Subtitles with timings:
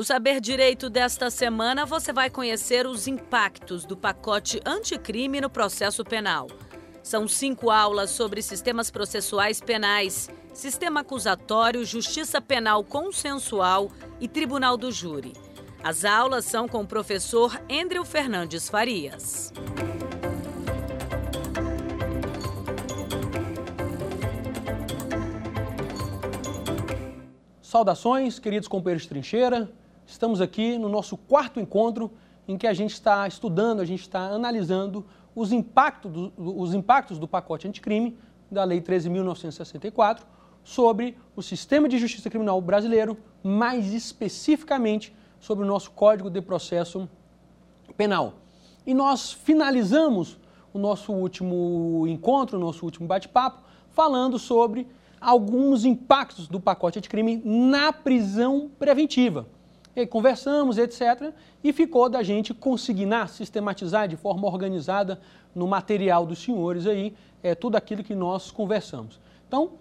[0.00, 6.02] No Saber Direito desta semana, você vai conhecer os impactos do pacote anticrime no processo
[6.02, 6.46] penal.
[7.02, 14.90] São cinco aulas sobre sistemas processuais penais, sistema acusatório, justiça penal consensual e tribunal do
[14.90, 15.34] júri.
[15.84, 19.52] As aulas são com o professor Andrew Fernandes Farias.
[27.60, 29.70] Saudações, queridos companheiros de trincheira.
[30.10, 32.10] Estamos aqui no nosso quarto encontro
[32.48, 37.16] em que a gente está estudando, a gente está analisando os impactos do, os impactos
[37.16, 38.18] do pacote anticrime
[38.50, 40.22] da Lei 13.964
[40.64, 47.08] sobre o sistema de justiça criminal brasileiro, mais especificamente sobre o nosso Código de Processo
[47.96, 48.34] Penal.
[48.84, 50.40] E nós finalizamos
[50.74, 54.88] o nosso último encontro, o nosso último bate-papo, falando sobre
[55.20, 59.46] alguns impactos do pacote anticrime na prisão preventiva.
[59.94, 61.32] E conversamos, etc.
[61.62, 65.20] E ficou da gente consignar, sistematizar de forma organizada
[65.54, 69.20] no material dos senhores aí, é, tudo aquilo que nós conversamos.
[69.48, 69.72] Então,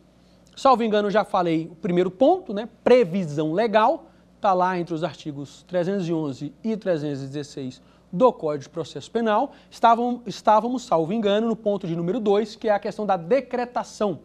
[0.56, 2.68] salvo engano, já falei o primeiro ponto, né?
[2.84, 9.52] Previsão legal, está lá entre os artigos 311 e 316 do Código de Processo Penal.
[9.70, 14.20] Estávamos, estávamos, salvo engano, no ponto de número 2, que é a questão da decretação.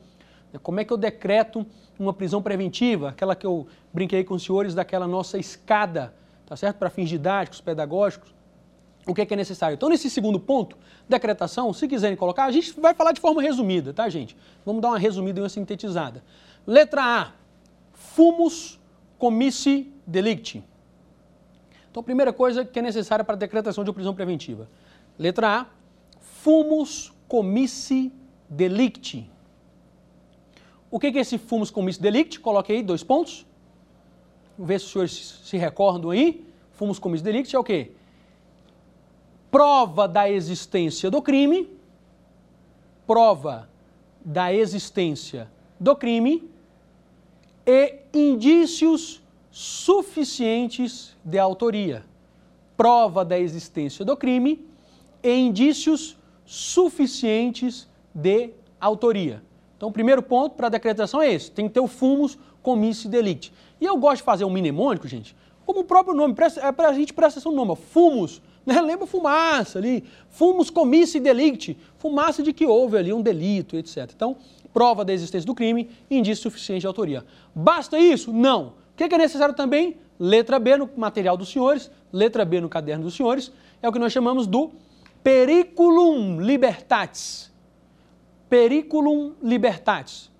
[0.58, 1.66] Como é que eu decreto
[1.98, 6.14] uma prisão preventiva, aquela que eu brinquei com os senhores daquela nossa escada,
[6.46, 6.76] tá certo?
[6.76, 8.34] Para fins didáticos, pedagógicos.
[9.06, 9.74] O que é, que é necessário?
[9.74, 13.92] Então, nesse segundo ponto, decretação, se quiserem colocar, a gente vai falar de forma resumida,
[13.92, 14.36] tá, gente?
[14.64, 16.24] Vamos dar uma resumida e uma sintetizada.
[16.66, 17.32] Letra A,
[17.92, 18.80] fumus
[19.18, 20.64] comissi delicti.
[21.90, 24.68] Então, a primeira coisa que é necessária para a decretação de uma prisão preventiva.
[25.18, 25.66] Letra A,
[26.20, 28.10] fumus comissi
[28.48, 29.30] delicti.
[30.94, 32.38] O que é esse fumus comissi delicti?
[32.38, 33.44] Coloquei dois pontos.
[34.56, 36.46] Vamos ver se os senhores se recordam aí.
[36.70, 37.90] Fumus comissi delicti é o quê?
[39.50, 41.68] Prova da existência do crime,
[43.08, 43.68] prova
[44.24, 45.50] da existência
[45.80, 46.48] do crime
[47.66, 52.04] e indícios suficientes de autoria.
[52.76, 54.64] Prova da existência do crime
[55.24, 58.50] e indícios suficientes de
[58.80, 59.42] autoria.
[59.76, 63.08] Então, o primeiro ponto para a decretação é esse: tem que ter o fumus comissi
[63.08, 63.52] delicti.
[63.80, 65.36] E eu gosto de fazer um mnemônico, gente,
[65.66, 68.80] como o próprio nome, é para a gente prestar atenção no nome, fumus, né?
[68.80, 74.10] lembra fumaça ali, fumus comissi delicti, fumaça de que houve ali um delito, etc.
[74.14, 74.36] Então,
[74.72, 77.24] prova da existência do crime indício suficiente de autoria.
[77.54, 78.32] Basta isso?
[78.32, 78.74] Não.
[78.92, 79.96] O que é necessário também?
[80.18, 83.52] Letra B no material dos senhores, letra B no caderno dos senhores,
[83.82, 84.70] é o que nós chamamos do
[85.22, 87.53] periculum libertatis
[88.54, 90.30] periculum libertatis.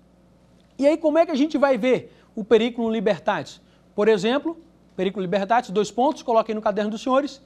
[0.79, 3.59] E aí, como é que a gente vai ver o periculum libertatis?
[3.93, 4.57] Por exemplo,
[4.95, 7.41] periculum libertatis, dois pontos, coloquei no caderno dos senhores.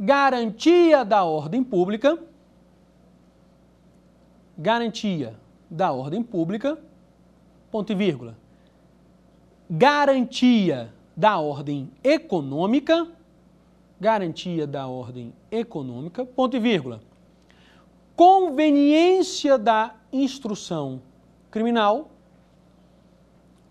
[0.00, 2.18] Garantia da ordem pública.
[4.56, 5.34] Garantia
[5.68, 6.78] da ordem pública,
[7.70, 8.38] ponto e vírgula.
[9.68, 13.06] Garantia da ordem econômica.
[14.00, 17.02] Garantia da ordem econômica, ponto e vírgula
[18.16, 21.02] conveniência da instrução
[21.50, 22.10] criminal,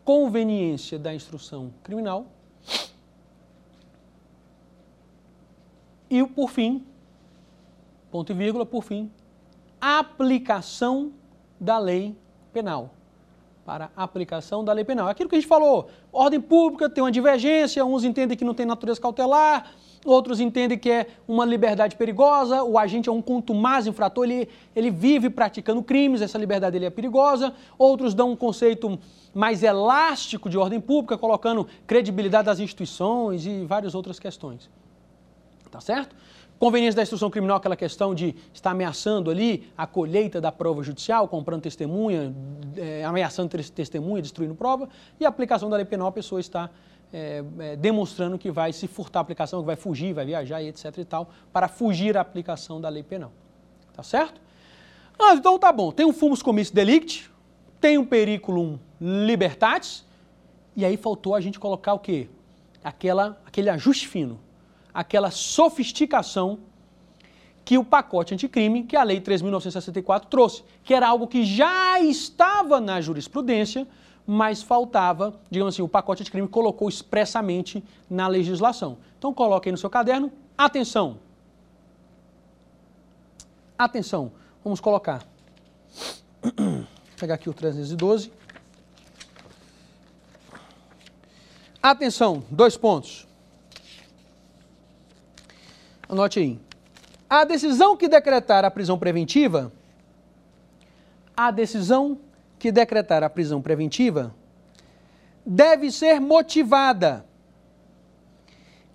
[0.06, 2.28] conveniência da instrução criminal
[6.08, 6.86] e, por fim,
[8.12, 9.12] ponto e vírgula, por fim,
[9.82, 11.12] aplicação
[11.60, 12.16] da lei
[12.54, 12.92] penal.
[13.66, 15.08] Para aplicação da lei penal.
[15.08, 18.64] Aquilo que a gente falou, ordem pública tem uma divergência, uns entendem que não tem
[18.64, 19.72] natureza cautelar,
[20.06, 24.92] outros entendem que é uma liberdade perigosa, o agente é um contumaz infrator, ele, ele
[24.92, 29.00] vive praticando crimes, essa liberdade dele é perigosa, outros dão um conceito
[29.34, 34.70] mais elástico de ordem pública, colocando credibilidade das instituições e várias outras questões.
[35.70, 36.16] Tá certo?
[36.58, 41.28] Conveniência da instrução criminal, aquela questão de estar ameaçando ali a colheita da prova judicial,
[41.28, 42.34] comprando testemunha,
[42.78, 44.88] é, ameaçando testemunha, destruindo prova,
[45.20, 46.70] e a aplicação da lei penal, a pessoa está
[47.18, 50.68] é, é, demonstrando que vai se furtar a aplicação, que vai fugir, vai viajar e
[50.68, 53.32] etc e tal, para fugir à aplicação da lei penal.
[53.94, 54.42] Tá certo?
[55.18, 57.32] Ah, então tá bom, tem um fumus comissi delicti,
[57.80, 60.04] tem um periculum libertatis,
[60.76, 62.28] e aí faltou a gente colocar o quê?
[62.84, 64.38] Aquela, aquele ajuste fino,
[64.94, 66.60] aquela sofisticação
[67.64, 72.82] que o pacote anticrime, que a Lei 3.964 trouxe, que era algo que já estava
[72.82, 73.88] na jurisprudência,
[74.26, 78.98] mas faltava, digamos assim, o pacote de crime colocou expressamente na legislação.
[79.18, 81.20] Então coloque aí no seu caderno, atenção.
[83.78, 84.32] Atenção,
[84.64, 85.24] vamos colocar.
[86.42, 86.86] Vou
[87.18, 88.32] pegar aqui o 312.
[91.82, 93.28] Atenção, dois pontos.
[96.10, 96.60] Anote aí.
[97.30, 99.72] A decisão que decretar a prisão preventiva,
[101.36, 102.20] a decisão
[102.58, 104.34] que decretar a prisão preventiva
[105.46, 107.26] deve ser motivada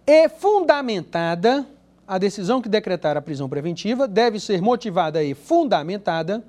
[0.06, 1.66] e fundamentada.
[2.06, 6.44] A decisão que decretar a prisão preventiva deve ser motivada e fundamentada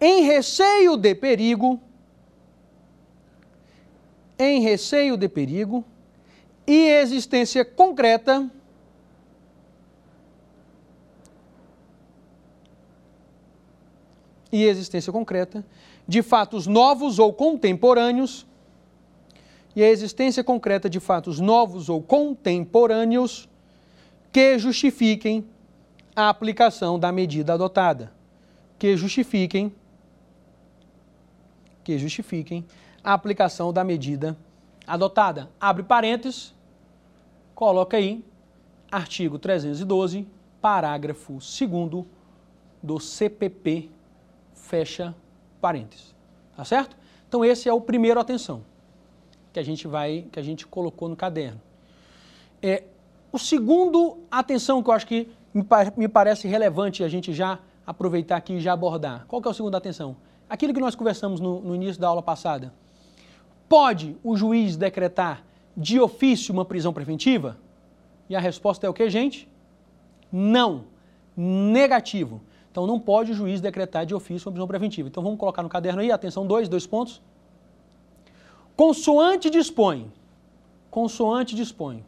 [0.00, 1.78] em receio de perigo,
[4.36, 5.84] em receio de perigo
[6.66, 8.50] e existência concreta
[14.52, 15.64] e existência concreta
[16.06, 18.46] de fatos novos ou contemporâneos
[19.74, 23.48] e a existência concreta de fatos novos ou contemporâneos
[24.32, 25.44] que justifiquem
[26.14, 28.12] a aplicação da medida adotada,
[28.78, 29.72] que justifiquem
[31.82, 32.64] que justifiquem
[33.02, 34.36] a aplicação da medida
[34.86, 35.48] adotada.
[35.58, 36.54] Abre parênteses,
[37.54, 38.24] coloca aí
[38.90, 40.26] artigo 312,
[40.60, 42.04] parágrafo 2
[42.82, 43.90] do CPP,
[44.70, 45.14] fecha
[45.60, 46.14] parênteses.
[46.56, 46.96] Tá certo?
[47.28, 48.62] Então esse é o primeiro atenção
[49.52, 51.60] que a gente vai que a gente colocou no caderno.
[52.62, 52.84] É,
[53.32, 55.64] o segundo atenção que eu acho que me,
[55.96, 59.24] me parece relevante a gente já aproveitar aqui e já abordar.
[59.26, 60.16] Qual que é o segundo atenção?
[60.48, 62.72] Aquilo que nós conversamos no, no início da aula passada.
[63.68, 65.44] Pode o juiz decretar
[65.76, 67.56] de ofício uma prisão preventiva?
[68.28, 69.48] E a resposta é o que, gente?
[70.30, 70.84] Não.
[71.36, 72.40] Negativo.
[72.70, 75.08] Então não pode o juiz decretar de ofício uma prisão preventiva.
[75.08, 77.20] Então vamos colocar no caderno aí, atenção, dois, dois pontos.
[78.76, 80.10] Consoante dispõe.
[80.90, 82.04] Consoante dispõe.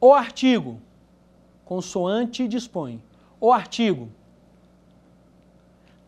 [0.00, 0.80] O artigo.
[1.64, 3.02] Consoante dispõe.
[3.38, 4.08] O artigo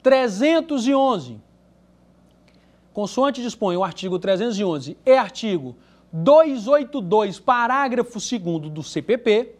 [0.03, 1.41] 311.
[2.93, 5.77] Consoante dispõe o artigo 311 e artigo
[6.13, 9.55] 282, parágrafo 2 do CPP,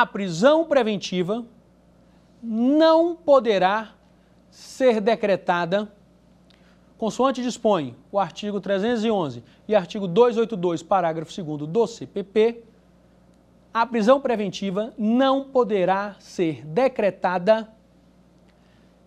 [0.00, 1.44] a prisão preventiva
[2.42, 3.94] não poderá
[4.50, 5.90] ser decretada,
[6.98, 12.62] consoante dispõe o artigo 311 e artigo 282, parágrafo 2 do CPP,
[13.72, 17.68] a prisão preventiva não poderá ser decretada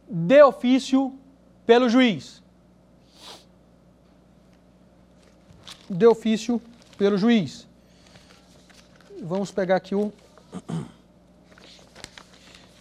[0.08, 1.14] de ofício
[1.66, 2.42] pelo juiz.
[5.90, 6.62] De ofício
[6.98, 7.68] pelo juiz.
[9.22, 10.12] Vamos pegar aqui o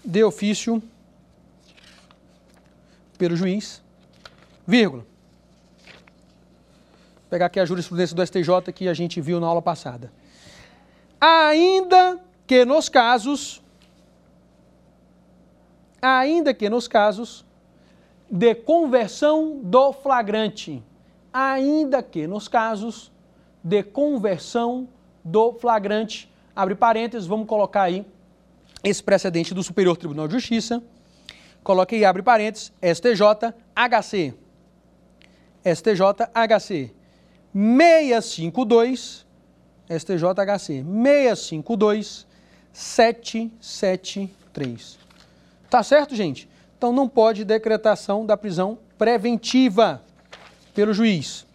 [0.04, 0.82] de ofício
[3.18, 3.82] pelo juiz,
[4.66, 5.02] vírgula.
[5.82, 10.10] Vou pegar aqui a jurisprudência do STJ que a gente viu na aula passada
[11.20, 13.62] ainda que nos casos
[16.00, 17.44] ainda que nos casos
[18.30, 20.82] de conversão do flagrante,
[21.32, 23.10] ainda que nos casos
[23.64, 24.88] de conversão
[25.24, 28.04] do flagrante, abre parênteses, vamos colocar aí
[28.82, 30.82] esse precedente do Superior Tribunal de Justiça,
[31.62, 34.34] coloque aí, abre parênteses, STJ HC,
[35.64, 36.02] STJ
[36.34, 36.92] HC
[37.54, 39.24] 652
[39.88, 42.26] STJHC 652
[42.72, 44.98] 773.
[45.70, 46.48] Tá certo, gente?
[46.76, 50.02] Então não pode decretação da prisão preventiva
[50.74, 51.46] pelo juiz.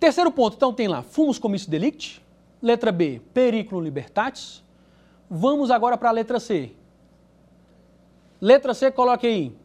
[0.00, 2.26] Terceiro ponto, então tem lá fumus comissi delicti,
[2.62, 4.64] letra B, periculum libertatis.
[5.30, 6.72] Vamos agora para a letra C.
[8.40, 9.56] Letra C, coloque aí.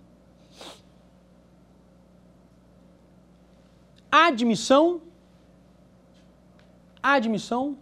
[4.12, 5.02] Admissão
[7.04, 7.78] admissão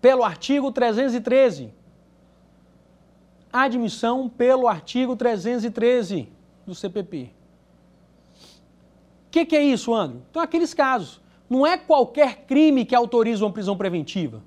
[0.00, 1.72] pelo artigo 313.
[3.52, 6.28] Admissão pelo artigo 313
[6.66, 7.32] do CPP.
[9.30, 10.18] O que, que, é isso, André?
[10.28, 11.20] Então, aqueles casos.
[11.48, 14.42] Não é qualquer crime que autoriza uma prisão preventiva.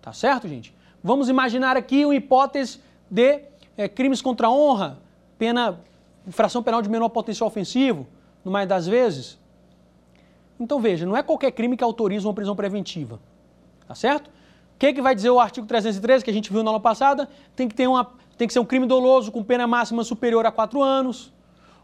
[0.00, 0.74] Tá certo, gente?
[1.04, 3.42] Vamos imaginar aqui uma hipótese de
[3.76, 4.98] é, crimes contra a honra,
[5.38, 5.78] pena
[6.26, 8.06] infração penal de menor potencial ofensivo,
[8.42, 9.38] no mais das vezes.
[10.58, 13.20] Então veja, não é qualquer crime que autoriza uma prisão preventiva.
[13.86, 14.28] Tá certo?
[14.28, 17.28] O que, que vai dizer o artigo 313 que a gente viu na aula passada?
[17.54, 20.50] Tem que, ter uma, tem que ser um crime doloso com pena máxima superior a
[20.50, 21.30] quatro anos,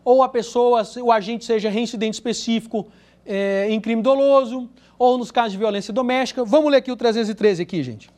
[0.04, 2.88] ou a pessoa, o agente seja reincidente específico
[3.24, 4.68] é, em crime doloso,
[4.98, 6.44] ou nos casos de violência doméstica.
[6.44, 8.10] Vamos ler aqui o 313 aqui, gente.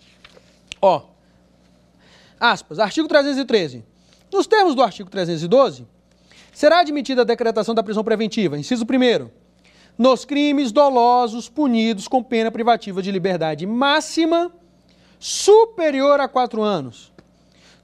[0.83, 1.03] Ó,
[2.39, 3.85] aspas, artigo 313.
[4.33, 5.87] Nos termos do artigo 312,
[6.57, 9.29] Será admitida a decretação da prisão preventiva, inciso 1
[9.99, 14.51] nos crimes dolosos punidos com pena privativa de liberdade máxima
[15.19, 17.13] superior a quatro anos.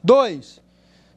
[0.03, 0.62] 2.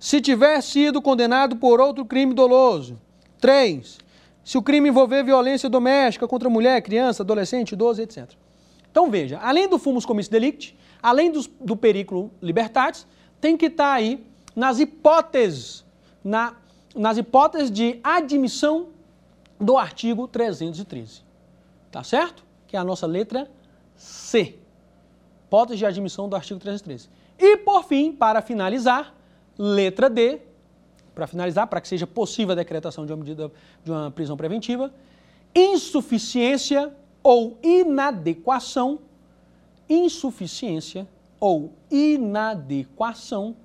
[0.06, 3.02] Se tiver sido condenado por outro crime doloso.
[3.42, 3.98] 3.
[4.44, 8.30] Se o crime envolver violência doméstica contra mulher, criança, adolescente, idoso, etc.
[8.92, 13.08] Então veja, além do fumus comis delicti, além do, do periculo libertatis,
[13.42, 14.24] tem que estar tá aí
[14.56, 15.84] nas hipóteses,
[16.24, 16.54] na,
[16.96, 18.90] nas hipóteses de admissão
[19.60, 21.24] do artigo 313.
[21.90, 22.46] Tá certo?
[22.68, 23.50] Que é a nossa letra
[23.96, 24.56] C.
[25.48, 27.10] Hipótese de admissão do artigo 313.
[27.40, 29.16] E por fim, para finalizar,
[29.58, 30.40] letra D,
[31.14, 33.52] para finalizar, para que seja possível a decretação de uma medida
[33.84, 34.94] de uma prisão preventiva,
[35.54, 36.94] insuficiência
[37.24, 39.00] ou inadequação,
[39.90, 41.08] insuficiência
[41.40, 43.56] ou inadequação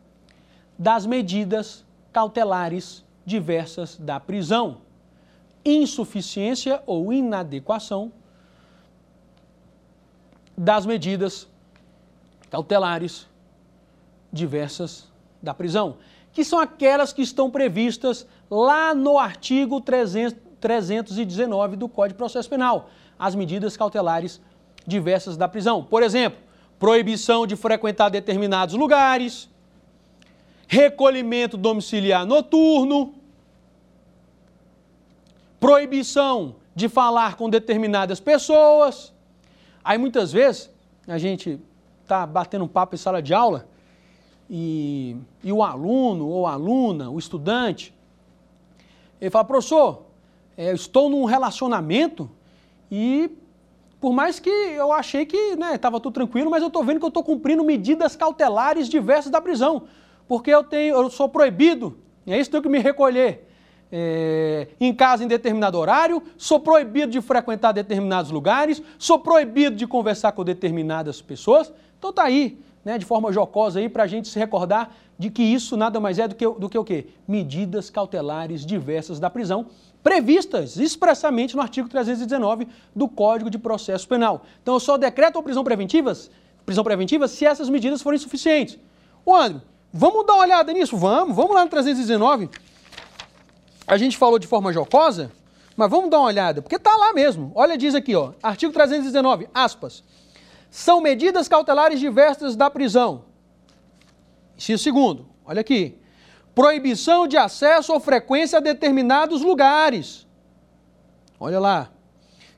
[0.78, 4.78] das medidas cautelares diversas da prisão.
[5.64, 8.12] Insuficiência ou inadequação
[10.56, 11.48] das medidas
[12.50, 13.26] cautelares
[14.32, 15.09] diversas
[15.42, 15.96] da prisão,
[16.32, 22.48] que são aquelas que estão previstas lá no artigo 300, 319 do Código de Processo
[22.48, 24.40] Penal, as medidas cautelares
[24.86, 25.82] diversas da prisão.
[25.82, 26.38] Por exemplo,
[26.78, 29.48] proibição de frequentar determinados lugares,
[30.66, 33.14] recolhimento domiciliar noturno,
[35.58, 39.12] proibição de falar com determinadas pessoas.
[39.84, 40.70] Aí muitas vezes
[41.06, 41.60] a gente
[42.02, 43.66] está batendo um papo em sala de aula
[44.50, 47.94] e, e o aluno ou aluna, o estudante,
[49.20, 50.02] ele fala, professor,
[50.56, 52.28] é, eu estou num relacionamento
[52.90, 53.30] e
[54.00, 57.04] por mais que eu achei que estava né, tudo tranquilo, mas eu estou vendo que
[57.04, 59.84] eu estou cumprindo medidas cautelares diversas da prisão
[60.26, 63.48] porque eu tenho, eu sou proibido, é isso tenho que me recolher
[63.90, 69.86] é, em casa em determinado horário, sou proibido de frequentar determinados lugares, sou proibido de
[69.88, 71.72] conversar com determinadas pessoas.
[71.98, 75.42] Então tá aí, né, de forma jocosa aí, para a gente se recordar de que
[75.42, 77.08] isso nada mais é do que, do que o quê?
[77.26, 79.66] Medidas cautelares diversas da prisão,
[80.02, 84.42] previstas expressamente no artigo 319 do Código de Processo Penal.
[84.62, 86.30] Então eu só decreto ou prisão preventivas,
[86.64, 88.78] prisão preventiva se essas medidas forem suficientes.
[89.24, 89.60] O André,
[89.92, 90.96] Vamos dar uma olhada nisso?
[90.96, 92.48] Vamos, vamos lá no 319.
[93.86, 95.32] A gente falou de forma jocosa,
[95.76, 97.50] mas vamos dar uma olhada, porque está lá mesmo.
[97.56, 100.04] Olha, diz aqui, ó, artigo 319, aspas.
[100.70, 103.24] São medidas cautelares diversas da prisão.
[104.56, 105.98] Inciso segundo, olha aqui.
[106.54, 110.26] Proibição de acesso ou frequência a determinados lugares.
[111.38, 111.90] Olha lá.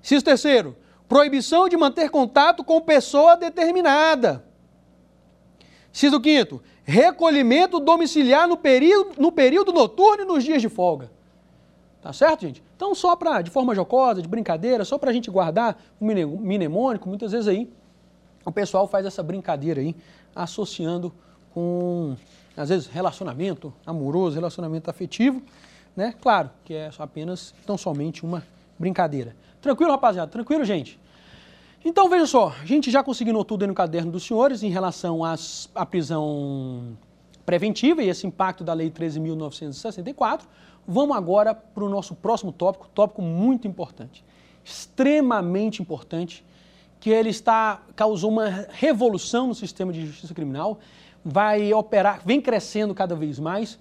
[0.02, 0.76] Inciso terceiro,
[1.08, 4.44] proibição de manter contato com pessoa determinada.
[5.92, 11.10] Inciso quinto, recolhimento domiciliar no período, no período noturno e nos dias de folga.
[12.02, 12.62] Tá certo, gente?
[12.74, 17.08] Então, só para, de forma jocosa, de brincadeira, só para a gente guardar o mnemônico,
[17.08, 17.70] muitas vezes aí
[18.44, 19.94] o pessoal faz essa brincadeira aí,
[20.34, 21.12] associando
[21.52, 22.16] com,
[22.56, 25.42] às vezes, relacionamento amoroso, relacionamento afetivo,
[25.96, 26.14] né?
[26.20, 28.42] Claro que é apenas, tão somente uma
[28.78, 29.36] brincadeira.
[29.60, 30.30] Tranquilo, rapaziada?
[30.30, 30.98] Tranquilo, gente?
[31.84, 35.24] Então veja só, a gente já conseguiu tudo aí no caderno dos senhores em relação
[35.24, 36.96] às, à prisão
[37.44, 40.42] preventiva e esse impacto da Lei 13.964.
[40.86, 44.24] Vamos agora para o nosso próximo tópico, tópico muito importante,
[44.64, 46.44] extremamente importante,
[47.02, 50.78] que ele está causou uma revolução no sistema de justiça criminal,
[51.24, 53.76] vai operar, vem crescendo cada vez mais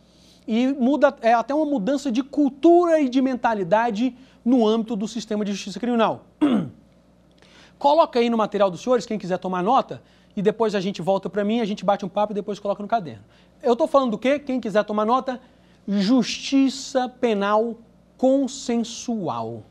[0.47, 5.45] e muda é até uma mudança de cultura e de mentalidade no âmbito do sistema
[5.45, 6.25] de justiça criminal.
[7.77, 10.01] Coloca aí no material dos senhores, quem quiser tomar nota,
[10.35, 12.81] e depois a gente volta para mim, a gente bate um papo e depois coloca
[12.81, 13.23] no caderno.
[13.61, 14.39] Eu estou falando do quê?
[14.39, 15.39] Quem quiser tomar nota,
[15.87, 17.77] justiça penal
[18.17, 19.61] consensual.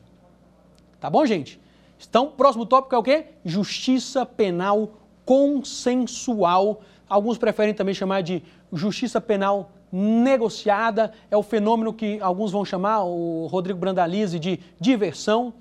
[1.00, 1.61] Tá bom, gente?
[2.09, 3.26] Então, próximo tópico é o quê?
[3.45, 6.80] Justiça penal consensual.
[7.09, 8.42] Alguns preferem também chamar de
[8.73, 11.12] justiça penal negociada.
[11.30, 15.52] É o fenômeno que alguns vão chamar, o Rodrigo Brandalize, de diversão.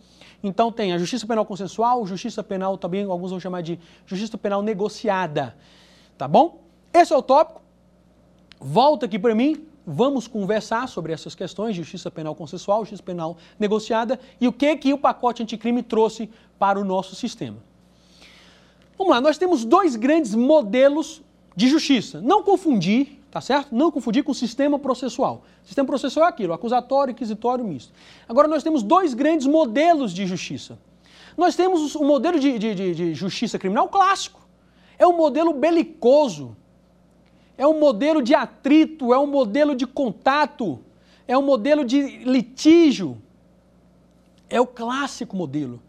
[0.42, 4.62] Então tem a justiça penal consensual, justiça penal também, alguns vão chamar de justiça penal
[4.62, 5.56] negociada.
[6.18, 6.62] Tá bom?
[6.94, 7.62] Esse é o tópico.
[8.60, 14.20] Volta aqui para mim, vamos conversar sobre essas questões justiça penal consensual, justiça penal negociada
[14.40, 16.30] e o que que o pacote anticrime trouxe
[16.60, 17.58] para o nosso sistema.
[18.98, 21.22] Vamos lá, nós temos dois grandes modelos
[21.56, 22.22] de justiça.
[22.22, 23.76] Não confundir Tá certo?
[23.76, 25.44] Não confundir com o sistema processual.
[25.64, 27.94] Sistema processual é aquilo, acusatório, inquisitório, misto.
[28.28, 30.80] Agora nós temos dois grandes modelos de justiça.
[31.38, 34.42] Nós temos o modelo de, de, de, de justiça criminal clássico.
[34.98, 36.58] É um modelo belicoso.
[37.60, 40.80] É um modelo de atrito, é um modelo de contato,
[41.28, 43.22] é um modelo de litígio.
[44.50, 45.80] É o clássico modelo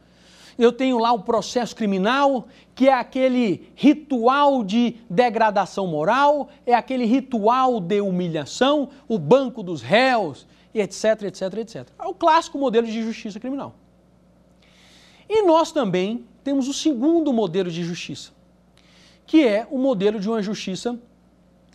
[0.62, 7.07] eu tenho lá o processo criminal, que é aquele ritual de degradação moral, é aquele
[7.07, 11.89] ritual de humilhação, o banco dos réus, etc, etc, etc.
[11.99, 13.75] É o clássico modelo de justiça criminal.
[15.27, 18.31] E nós também temos o segundo modelo de justiça,
[19.27, 20.99] que é o modelo de uma justiça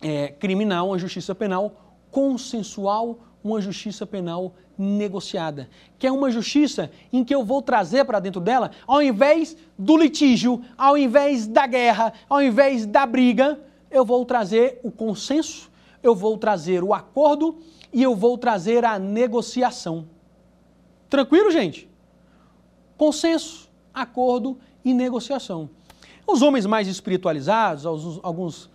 [0.00, 7.24] é, criminal, uma justiça penal consensual, uma justiça penal negociada, que é uma justiça em
[7.24, 12.12] que eu vou trazer para dentro dela, ao invés do litígio, ao invés da guerra,
[12.28, 13.58] ao invés da briga,
[13.90, 15.70] eu vou trazer o consenso,
[16.02, 17.58] eu vou trazer o acordo
[17.92, 20.06] e eu vou trazer a negociação.
[21.08, 21.88] Tranquilo, gente?
[22.96, 25.70] Consenso, acordo e negociação.
[26.26, 28.68] Os homens mais espiritualizados, alguns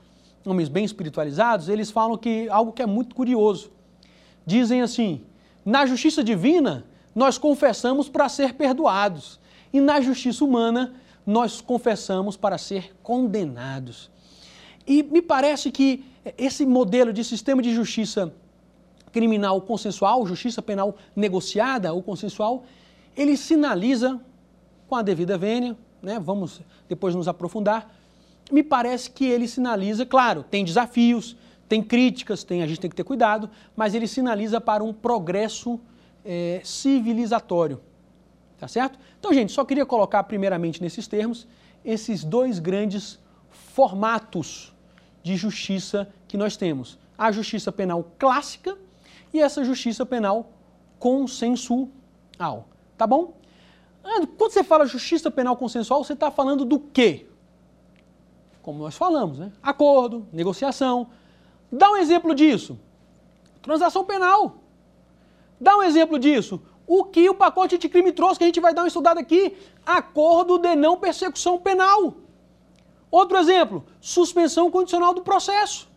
[0.45, 3.71] homens bem espiritualizados, eles falam que algo que é muito curioso.
[4.45, 5.23] Dizem assim:
[5.65, 9.39] na justiça divina, nós confessamos para ser perdoados,
[9.71, 10.93] e na justiça humana,
[11.25, 14.09] nós confessamos para ser condenados.
[14.87, 16.03] E me parece que
[16.37, 18.33] esse modelo de sistema de justiça
[19.11, 22.63] criminal consensual, justiça penal negociada ou consensual,
[23.15, 24.19] ele sinaliza,
[24.87, 27.93] com a devida vênia, né, vamos depois nos aprofundar,
[28.51, 32.95] me parece que ele sinaliza, claro, tem desafios, tem críticas, tem, a gente tem que
[32.95, 35.79] ter cuidado, mas ele sinaliza para um progresso
[36.25, 37.81] é, civilizatório.
[38.57, 38.99] Tá certo?
[39.19, 41.47] Então, gente, só queria colocar primeiramente nesses termos
[41.83, 44.71] esses dois grandes formatos
[45.23, 48.77] de justiça que nós temos: a justiça penal clássica
[49.33, 50.51] e essa justiça penal
[50.99, 51.89] consensual.
[52.97, 53.33] Tá bom?
[54.37, 57.27] Quando você fala justiça penal consensual, você está falando do quê?
[58.61, 59.51] Como nós falamos, né?
[59.61, 61.07] Acordo, negociação,
[61.71, 62.77] Dá um exemplo disso.
[63.61, 64.57] Transação penal.
[65.59, 66.61] Dá um exemplo disso.
[66.85, 69.55] O que o pacote de crime trouxe, que a gente vai dar uma estudada aqui?
[69.85, 72.15] Acordo de não persecução penal.
[73.09, 75.87] Outro exemplo, suspensão condicional do processo.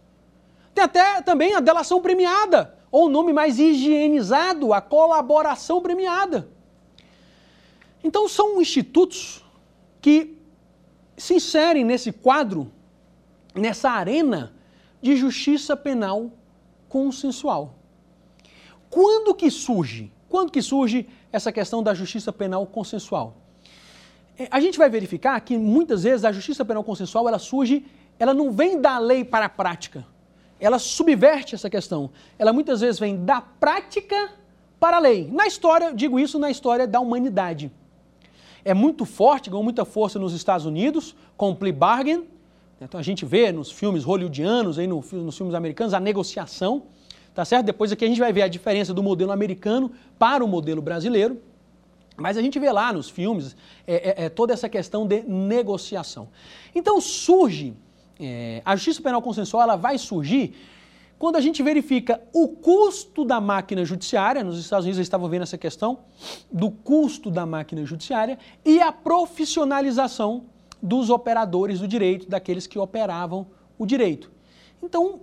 [0.73, 6.49] Tem até também a delação premiada, ou o nome mais higienizado, a colaboração premiada.
[8.03, 9.43] Então são institutos
[10.01, 10.37] que
[11.17, 12.71] se inserem nesse quadro,
[13.55, 14.53] nessa arena
[15.01, 16.33] de justiça penal
[16.89, 17.75] consensual.
[18.91, 20.13] Quando que surge?
[20.29, 23.37] Quando que surge essa questão da justiça penal consensual?
[24.39, 27.87] É, a gente vai verificar que muitas vezes a justiça penal consensual ela surge,
[28.19, 30.05] ela não vem da lei para a prática.
[30.59, 32.11] Ela subverte essa questão.
[32.39, 34.33] Ela muitas vezes vem da prática
[34.81, 35.31] para a lei.
[35.31, 37.71] Na história, digo isso na história da humanidade.
[38.65, 42.25] É muito forte, ganhou muita força nos Estados Unidos, com o plea bargain,
[42.81, 46.83] então a gente vê nos filmes hollywoodianos, aí no, nos filmes americanos, a negociação,
[47.35, 47.67] tá certo?
[47.67, 51.41] Depois aqui a gente vai ver a diferença do modelo americano para o modelo brasileiro.
[52.17, 56.29] Mas a gente vê lá nos filmes é, é, é toda essa questão de negociação.
[56.75, 57.75] Então surge,
[58.21, 60.55] é, a justiça penal consensual ela vai surgir
[61.25, 65.41] quando a gente verifica o custo da máquina judiciária, nos Estados Unidos eles estavam vendo
[65.41, 66.01] essa questão
[66.53, 70.45] do custo da máquina judiciária e a profissionalização
[70.83, 73.47] dos operadores do direito, daqueles que operavam
[73.79, 74.31] o direito.
[74.83, 75.21] Então,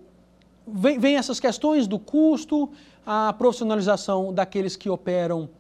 [0.68, 2.72] vem, vem essas questões do custo,
[3.06, 5.52] a profissionalização daqueles que operam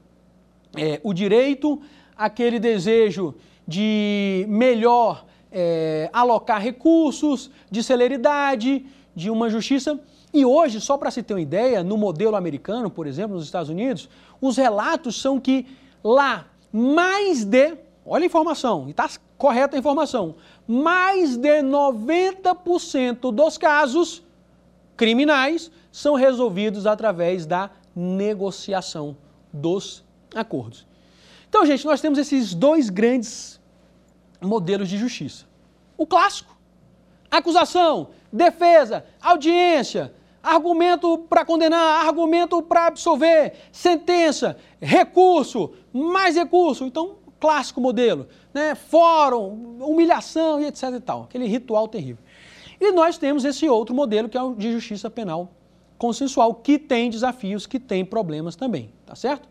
[0.75, 1.79] é, o direito,
[2.17, 3.35] aquele desejo
[3.67, 9.99] de melhor é, alocar recursos, de celeridade, de uma justiça.
[10.33, 13.69] E hoje, só para se ter uma ideia, no modelo americano, por exemplo, nos Estados
[13.69, 15.67] Unidos, os relatos são que
[16.03, 20.35] lá mais de, olha a informação, e está correta a informação,
[20.67, 24.23] mais de 90% dos casos
[24.95, 29.17] criminais são resolvidos através da negociação
[29.51, 30.87] dos acordos.
[31.49, 33.59] Então, gente, nós temos esses dois grandes
[34.39, 35.45] modelos de justiça.
[35.97, 36.55] O clássico,
[37.29, 46.85] acusação, defesa, audiência, argumento para condenar, argumento para absolver, sentença, recurso, mais recurso.
[46.85, 48.75] Então, clássico modelo, né?
[48.75, 52.23] fórum, humilhação e etc e tal, aquele ritual terrível.
[52.79, 55.51] E nós temos esse outro modelo que é o de justiça penal
[55.97, 59.47] consensual, que tem desafios, que tem problemas também, tá certo?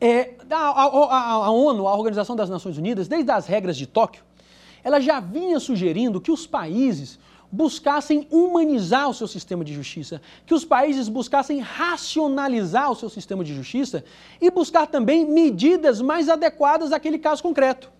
[0.00, 3.86] É, a, a, a, a ONU, a Organização das Nações Unidas, desde as regras de
[3.86, 4.24] Tóquio,
[4.82, 7.18] ela já vinha sugerindo que os países
[7.54, 13.44] buscassem humanizar o seu sistema de justiça, que os países buscassem racionalizar o seu sistema
[13.44, 14.04] de justiça
[14.40, 17.92] e buscar também medidas mais adequadas àquele caso concreto.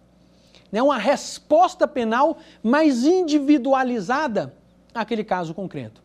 [0.73, 0.83] Né?
[0.83, 4.53] Uma resposta penal mais individualizada
[4.93, 6.03] àquele caso concreto.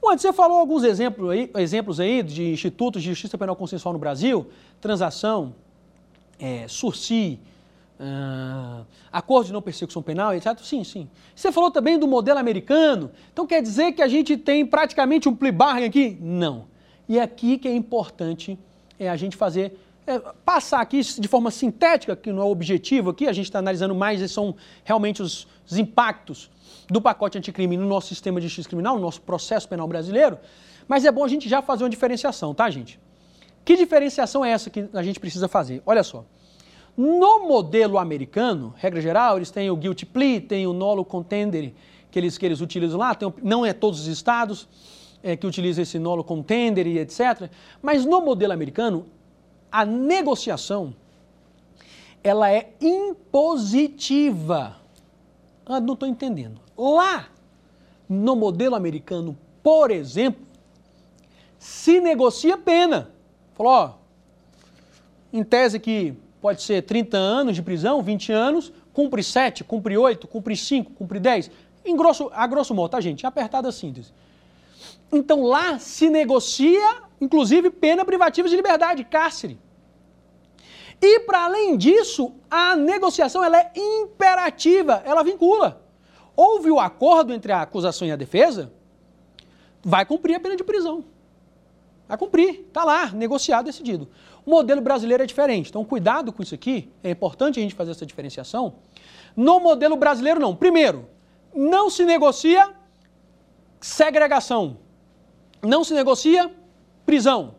[0.00, 3.98] Bom, você falou alguns exemplos aí, exemplos aí de institutos de justiça penal consensual no
[3.98, 4.50] Brasil,
[4.82, 5.54] transação,
[6.38, 7.40] é, Sursi,
[8.04, 10.58] ah, acordo de não persecução penal, etc.
[10.58, 11.08] Sim, sim.
[11.36, 15.36] Você falou também do modelo americano, então quer dizer que a gente tem praticamente um
[15.36, 16.18] plea bargain aqui?
[16.20, 16.64] Não.
[17.08, 18.58] E aqui que é importante
[18.98, 23.10] é, a gente fazer, é, passar aqui de forma sintética, que não é o objetivo
[23.10, 26.50] aqui, a gente está analisando mais, são realmente os, os impactos
[26.88, 30.38] do pacote anticrime no nosso sistema de justiça criminal, no nosso processo penal brasileiro,
[30.88, 32.98] mas é bom a gente já fazer uma diferenciação, tá, gente?
[33.64, 35.80] Que diferenciação é essa que a gente precisa fazer?
[35.86, 36.24] Olha só.
[36.96, 41.72] No modelo americano, regra geral, eles têm o guilty plea, tem o nolo contender
[42.10, 44.68] que eles, que eles utilizam lá, tem, não é todos os estados
[45.22, 47.50] é, que utilizam esse nolo contender e etc.
[47.80, 49.06] Mas no modelo americano,
[49.70, 50.94] a negociação
[52.22, 54.76] ela é impositiva.
[55.64, 56.60] Ah, não estou entendendo.
[56.76, 57.28] Lá,
[58.08, 60.44] no modelo americano, por exemplo,
[61.58, 63.10] se negocia pena.
[63.54, 63.94] Falou, ó,
[65.32, 70.26] em tese que pode ser 30 anos de prisão, 20 anos, cumpre 7, cumpre 8,
[70.26, 71.50] cumpre 5, cumpre 10.
[71.84, 73.24] Em grosso, a grosso modo, tá, gente?
[73.24, 74.12] Apertada a síntese.
[75.12, 79.56] Então lá se negocia, inclusive, pena privativa de liberdade, cárcere.
[81.00, 85.80] E para além disso, a negociação ela é imperativa, ela vincula.
[86.34, 88.72] Houve o acordo entre a acusação e a defesa,
[89.82, 91.04] vai cumprir a pena de prisão.
[92.08, 94.08] Vai cumprir, está lá, negociado, decidido.
[94.44, 97.92] O modelo brasileiro é diferente, então cuidado com isso aqui, é importante a gente fazer
[97.92, 98.74] essa diferenciação.
[99.36, 100.54] No modelo brasileiro, não.
[100.54, 101.06] Primeiro,
[101.54, 102.70] não se negocia
[103.80, 104.78] segregação,
[105.62, 106.50] não se negocia
[107.06, 107.54] prisão.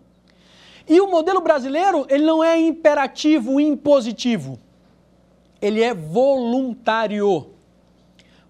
[0.88, 4.60] E o modelo brasileiro, ele não é imperativo, impositivo.
[5.62, 7.52] Ele é voluntário.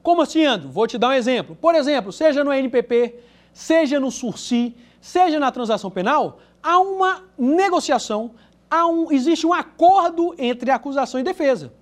[0.01, 0.69] Como assim, Andro?
[0.69, 1.55] Vou te dar um exemplo.
[1.55, 3.19] Por exemplo, seja no NPP,
[3.53, 8.31] seja no SURSI, seja na transação penal, há uma negociação,
[8.69, 11.73] há um, existe um acordo entre acusação e defesa.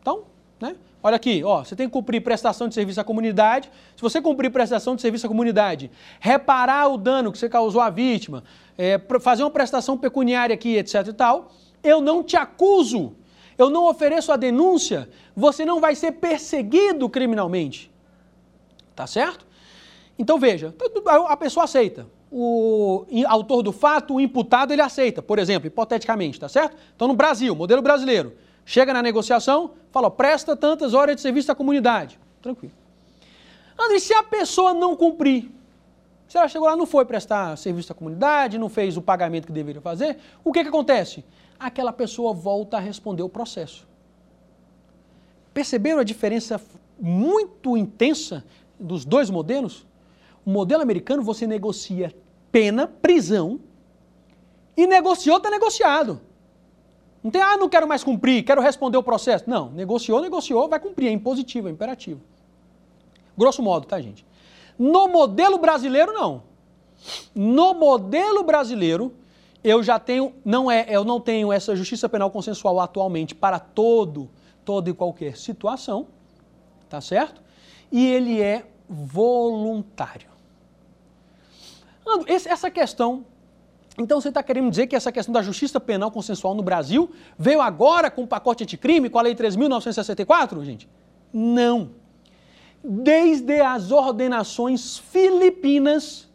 [0.00, 0.24] Então,
[0.60, 0.76] né?
[1.02, 3.70] Olha aqui, ó, você tem que cumprir prestação de serviço à comunidade.
[3.94, 7.90] Se você cumprir prestação de serviço à comunidade, reparar o dano que você causou à
[7.90, 8.42] vítima,
[8.76, 13.14] é, fazer uma prestação pecuniária aqui, etc e tal, eu não te acuso
[13.58, 17.90] eu não ofereço a denúncia, você não vai ser perseguido criminalmente.
[18.94, 19.44] Tá certo?
[20.16, 20.72] Então veja,
[21.26, 22.06] a pessoa aceita.
[22.30, 26.76] O autor do fato, o imputado, ele aceita, por exemplo, hipoteticamente, tá certo?
[26.94, 28.34] Então no Brasil, modelo brasileiro,
[28.66, 32.18] chega na negociação, fala, presta tantas horas de serviço à comunidade.
[32.42, 32.74] Tranquilo.
[33.80, 35.50] André, se a pessoa não cumprir,
[36.26, 39.52] se ela chegou lá não foi prestar serviço à comunidade, não fez o pagamento que
[39.52, 41.24] deveria fazer, o que, que acontece?
[41.58, 43.86] aquela pessoa volta a responder o processo.
[45.52, 46.60] Perceberam a diferença
[47.00, 48.44] muito intensa
[48.78, 49.84] dos dois modelos?
[50.48, 52.10] O modelo americano você negocia
[52.50, 53.60] pena, prisão,
[54.74, 56.22] e negociou, está negociado.
[57.22, 59.44] Não tem, ah, não quero mais cumprir, quero responder o processo.
[59.46, 62.22] Não, negociou, negociou, vai cumprir, é impositivo, é imperativo.
[63.36, 64.24] Grosso modo, tá, gente?
[64.78, 66.42] No modelo brasileiro, não.
[67.34, 69.12] No modelo brasileiro,
[69.62, 74.30] eu já tenho, não é, eu não tenho essa justiça penal consensual atualmente para todo,
[74.64, 76.08] toda e qualquer situação,
[76.88, 77.42] tá certo?
[77.92, 80.37] E ele é voluntário.
[82.26, 83.24] Essa questão,
[83.98, 87.60] então você está querendo dizer que essa questão da justiça penal consensual no Brasil veio
[87.60, 90.88] agora com o pacote anticrime, com a Lei 3.964, gente?
[91.32, 91.90] Não.
[92.82, 96.28] Desde as ordenações filipinas,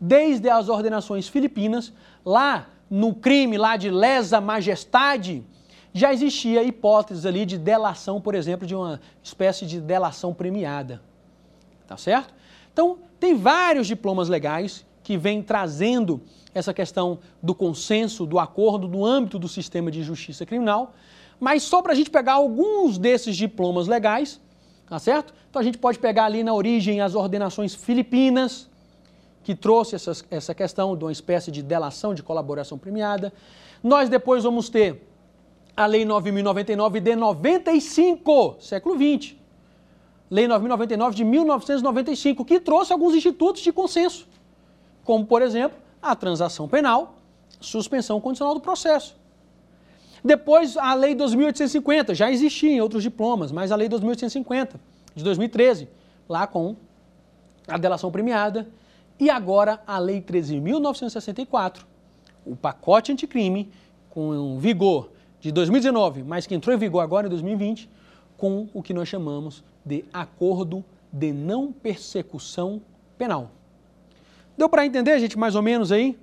[0.00, 1.92] desde as ordenações filipinas,
[2.24, 5.42] lá no crime lá de lesa majestade,
[5.92, 11.02] já existia hipóteses ali de delação, por exemplo, de uma espécie de delação premiada.
[11.86, 12.34] Tá certo?
[12.72, 16.20] Então, tem vários diplomas legais que vêm trazendo
[16.52, 20.94] essa questão do consenso, do acordo no âmbito do sistema de justiça criminal,
[21.38, 24.40] mas só para a gente pegar alguns desses diplomas legais,
[24.88, 25.32] tá certo?
[25.48, 28.68] Então a gente pode pegar ali na origem as ordenações filipinas,
[29.44, 33.32] que trouxe essa, essa questão de uma espécie de delação de colaboração premiada.
[33.84, 35.06] Nós depois vamos ter
[35.76, 39.36] a Lei 9.099 de 95, século XX.
[40.28, 44.26] Lei 9.099 de 1995, que trouxe alguns institutos de consenso,
[45.06, 47.14] como, por exemplo, a transação penal,
[47.60, 49.16] suspensão condicional do processo.
[50.22, 54.74] Depois, a Lei 2.850, já existia em outros diplomas, mas a Lei 2.850,
[55.14, 55.88] de 2013,
[56.28, 56.74] lá com
[57.68, 58.66] a delação premiada
[59.18, 61.84] e agora a Lei 13.964,
[62.44, 63.70] o pacote anticrime,
[64.10, 67.88] com vigor de 2019, mas que entrou em vigor agora em 2020,
[68.36, 72.82] com o que nós chamamos de Acordo de Não Persecução
[73.16, 73.55] Penal.
[74.56, 76.18] Deu para entender, gente, mais ou menos aí,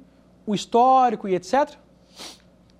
[0.45, 1.75] o histórico e etc?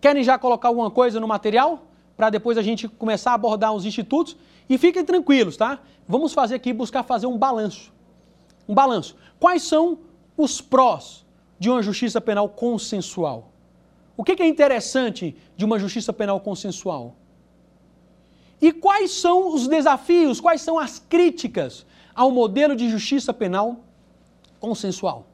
[0.01, 1.87] Querem já colocar alguma coisa no material?
[2.17, 4.35] Para depois a gente começar a abordar os institutos?
[4.67, 5.79] E fiquem tranquilos, tá?
[6.07, 7.93] Vamos fazer aqui, buscar fazer um balanço.
[8.67, 9.15] Um balanço.
[9.39, 9.99] Quais são
[10.35, 11.25] os prós
[11.59, 13.51] de uma justiça penal consensual?
[14.17, 17.15] O que é interessante de uma justiça penal consensual?
[18.61, 21.85] E quais são os desafios, quais são as críticas
[22.15, 23.81] ao modelo de justiça penal
[24.59, 25.27] consensual?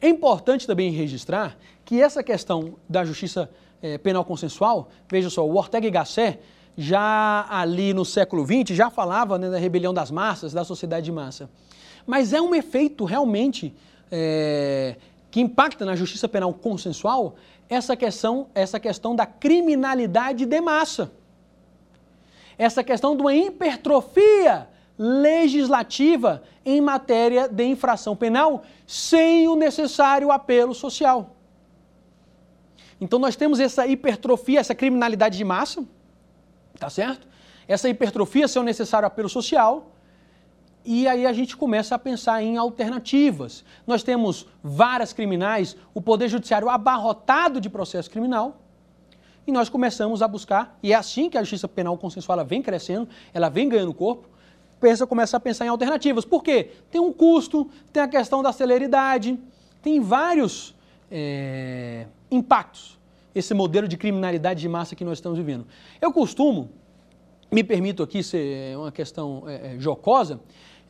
[0.00, 3.50] É importante também registrar que essa questão da justiça
[3.82, 6.38] eh, penal consensual, veja só, o Ortega y Gasset,
[6.76, 11.12] já ali no século XX, já falava né, da rebelião das massas, da sociedade de
[11.12, 11.50] massa.
[12.06, 13.74] Mas é um efeito realmente
[14.10, 14.96] é,
[15.30, 17.34] que impacta na justiça penal consensual
[17.68, 21.10] essa questão, essa questão da criminalidade de massa.
[22.56, 30.74] Essa questão de uma hipertrofia legislativa em matéria de infração penal sem o necessário apelo
[30.74, 31.36] social.
[33.00, 35.86] Então nós temos essa hipertrofia, essa criminalidade de massa,
[36.78, 37.28] tá certo?
[37.68, 39.92] Essa hipertrofia sem o necessário apelo social,
[40.84, 43.64] e aí a gente começa a pensar em alternativas.
[43.86, 48.62] Nós temos várias criminais, o Poder Judiciário abarrotado de processo criminal,
[49.46, 53.08] e nós começamos a buscar, e é assim que a justiça penal consensual vem crescendo,
[53.32, 54.28] ela vem ganhando corpo,
[54.80, 56.24] pensa, começa a pensar em alternativas.
[56.24, 56.70] Por quê?
[56.90, 59.38] Tem um custo, tem a questão da celeridade,
[59.82, 60.74] tem vários
[61.10, 62.98] é, impactos
[63.34, 65.66] esse modelo de criminalidade de massa que nós estamos vivendo.
[66.00, 66.70] Eu costumo,
[67.50, 70.40] me permito aqui ser uma questão é jocosa,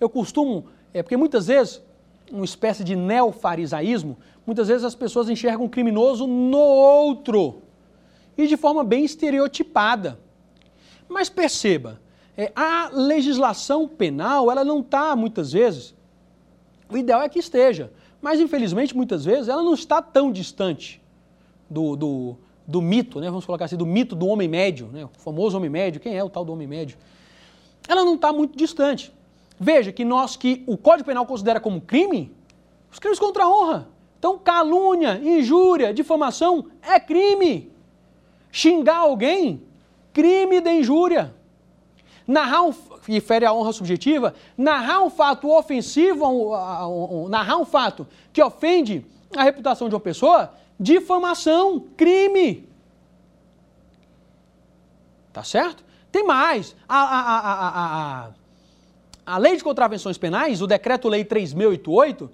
[0.01, 1.83] eu costumo, é porque muitas vezes,
[2.31, 7.63] uma espécie de neofarisaísmo, muitas vezes as pessoas enxergam o criminoso no outro
[8.37, 10.19] e de forma bem estereotipada.
[11.09, 12.01] Mas perceba,
[12.39, 15.93] é, a legislação penal, ela não está, muitas vezes,
[16.89, 21.03] o ideal é que esteja, mas infelizmente, muitas vezes, ela não está tão distante
[21.69, 23.29] do, do, do mito, né?
[23.29, 25.05] vamos colocar assim, do mito do homem médio, né?
[25.05, 26.97] o famoso homem médio, quem é o tal do homem médio?
[27.89, 29.13] Ela não está muito distante.
[29.59, 32.33] Veja que nós que o Código Penal considera como crime,
[32.93, 33.89] os crimes contra a honra.
[34.17, 37.73] Então, calúnia, injúria, difamação é crime.
[38.53, 39.61] Xingar alguém,
[40.13, 41.35] crime de injúria.
[42.29, 42.75] Narrar um,
[43.09, 46.53] e fere a honra subjetiva, narrar um fato ofensivo,
[47.27, 52.69] narrar um fato que ofende a reputação de uma pessoa, difamação, crime.
[55.33, 55.83] Tá certo?
[56.13, 56.77] Tem mais.
[56.87, 58.31] A, a, a, a,
[59.35, 62.31] a lei de contravenções penais, o decreto-lei 3088,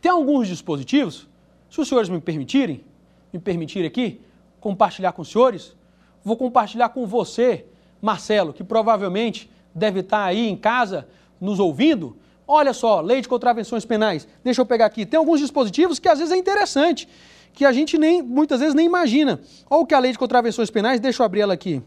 [0.00, 1.26] tem alguns dispositivos,
[1.70, 2.84] se os senhores me permitirem,
[3.32, 4.20] me permitirem aqui,
[4.60, 5.76] compartilhar com os senhores,
[6.24, 7.66] vou compartilhar com você,
[8.00, 11.08] Marcelo, que provavelmente deve estar aí em casa
[11.40, 12.16] nos ouvindo.
[12.46, 14.26] Olha só, lei de contravenções penais.
[14.42, 15.04] Deixa eu pegar aqui.
[15.04, 17.08] Tem alguns dispositivos que às vezes é interessante,
[17.52, 19.40] que a gente nem muitas vezes nem imagina.
[19.68, 21.82] Olha o que a lei de contravenções penais, deixa eu abrir ela aqui.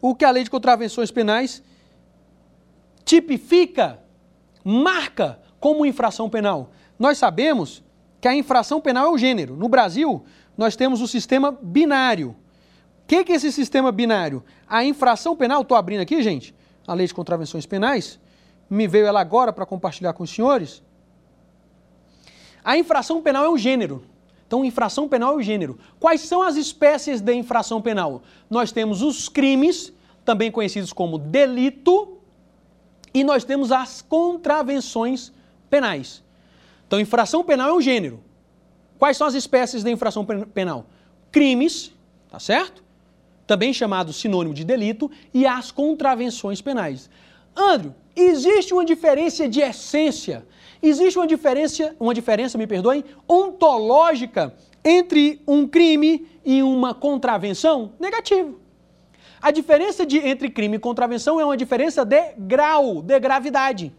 [0.00, 1.62] O que a lei de contravenções penais
[3.04, 4.00] tipifica,
[4.64, 6.70] marca como infração penal.
[6.98, 7.82] Nós sabemos
[8.20, 9.56] que a infração penal é o gênero.
[9.56, 10.24] No Brasil,
[10.56, 12.36] nós temos o sistema binário.
[13.12, 14.42] Que, que é esse sistema binário?
[14.66, 16.54] A infração penal, estou abrindo aqui, gente,
[16.86, 18.18] a lei de contravenções penais,
[18.70, 20.82] me veio ela agora para compartilhar com os senhores.
[22.64, 24.02] A infração penal é um gênero.
[24.46, 25.78] Então, infração penal é o gênero.
[26.00, 28.22] Quais são as espécies de infração penal?
[28.48, 29.92] Nós temos os crimes,
[30.24, 32.16] também conhecidos como delito,
[33.12, 35.30] e nós temos as contravenções
[35.68, 36.24] penais.
[36.86, 38.24] Então, infração penal é um gênero.
[38.98, 40.86] Quais são as espécies de infração penal?
[41.30, 41.94] Crimes,
[42.30, 42.82] tá certo?
[43.46, 47.10] Também chamado sinônimo de delito, e as contravenções penais.
[47.56, 50.44] Andrew, existe uma diferença de essência,
[50.82, 57.92] existe uma diferença, uma diferença, me perdoem, ontológica entre um crime e uma contravenção?
[58.00, 58.60] Negativo.
[59.40, 63.92] A diferença de, entre crime e contravenção é uma diferença de grau, de gravidade.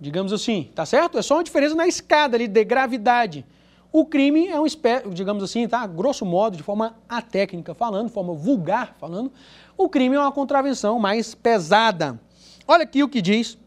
[0.00, 1.18] Digamos assim, tá certo?
[1.18, 3.44] É só uma diferença na escada ali de gravidade.
[3.92, 5.86] O crime é um espécie, digamos assim, tá?
[5.86, 9.30] Grosso modo, de forma atécnica falando, de forma vulgar falando,
[9.76, 12.18] o crime é uma contravenção mais pesada.
[12.66, 13.58] Olha aqui o que diz,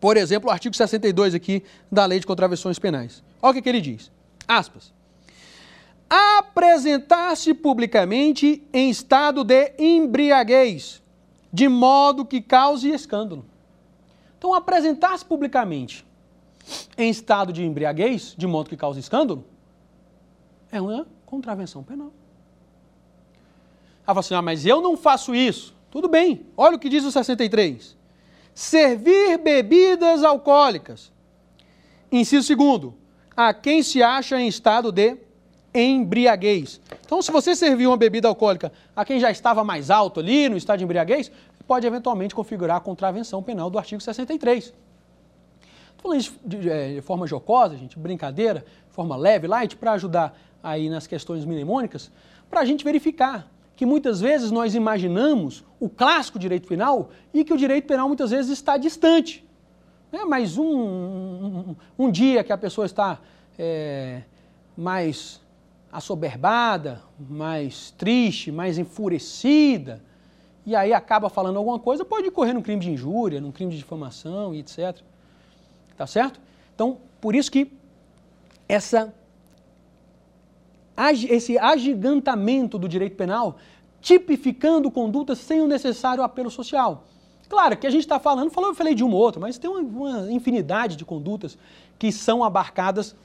[0.00, 1.62] por exemplo, o artigo 62 aqui
[1.92, 3.22] da Lei de Contravenções Penais.
[3.42, 4.10] Olha o que, que ele diz.
[4.46, 4.96] Aspas
[6.08, 11.02] apresentar-se publicamente em estado de embriaguez,
[11.52, 13.44] de modo que cause escândalo.
[14.38, 16.06] Então, apresentar-se publicamente
[16.96, 19.44] em estado de embriaguez, de modo que cause escândalo,
[20.70, 22.12] é uma contravenção penal.
[24.06, 25.74] Ela fala assim: ah, mas eu não faço isso.
[25.90, 27.96] Tudo bem, olha o que diz o 63.
[28.54, 31.12] Servir bebidas alcoólicas.
[32.10, 32.94] Inciso segundo,
[33.36, 35.16] a quem se acha em estado de
[35.72, 36.80] embriaguez.
[37.04, 40.56] Então, se você servir uma bebida alcoólica a quem já estava mais alto ali no
[40.56, 41.30] estado de embriaguez,
[41.66, 44.72] pode eventualmente configurar a contravenção penal do artigo 63.
[45.98, 50.38] Falando isso de, de, é, de, forma jocosa, gente, brincadeira, forma leve, light, para ajudar
[50.62, 52.10] aí nas questões mnemônicas,
[52.48, 57.52] para a gente verificar que muitas vezes nós imaginamos o clássico direito penal e que
[57.52, 59.46] o direito penal muitas vezes está distante.
[60.10, 60.24] Né?
[60.24, 63.20] Mas um, um, um dia que a pessoa está
[63.56, 64.22] é,
[64.76, 65.40] mais
[65.92, 70.02] assoberbada, mais triste, mais enfurecida,
[70.66, 73.78] e aí acaba falando alguma coisa, pode correr num crime de injúria, num crime de
[73.78, 75.00] difamação e etc.
[75.98, 76.40] Tá certo?
[76.74, 77.72] Então, por isso que
[78.68, 79.12] essa,
[81.28, 83.56] esse agigantamento do direito penal,
[84.00, 87.04] tipificando condutas sem o necessário apelo social.
[87.48, 89.68] Claro que a gente está falando, falou, eu falei de uma ou outra, mas tem
[89.68, 91.58] uma, uma infinidade de condutas
[91.98, 93.16] que são abarcadas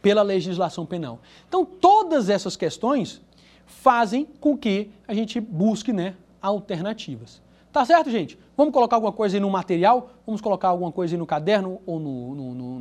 [0.00, 1.18] pela legislação penal.
[1.48, 3.20] Então, todas essas questões
[3.66, 7.40] fazem com que a gente busque né, alternativas.
[7.72, 8.38] Tá certo, gente?
[8.54, 11.98] Vamos colocar alguma coisa aí no material, vamos colocar alguma coisa aí no caderno ou
[11.98, 12.78] no, no, no,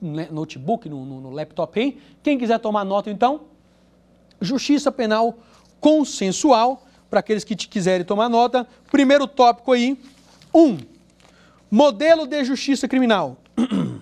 [0.00, 2.00] no notebook, no, laptop aí.
[2.22, 3.42] Quem quiser tomar nota, então,
[4.40, 5.38] justiça penal
[5.80, 8.66] consensual, para aqueles que quiserem tomar nota.
[8.90, 10.00] Primeiro tópico aí,
[10.54, 10.78] um,
[11.68, 13.36] modelo de justiça criminal.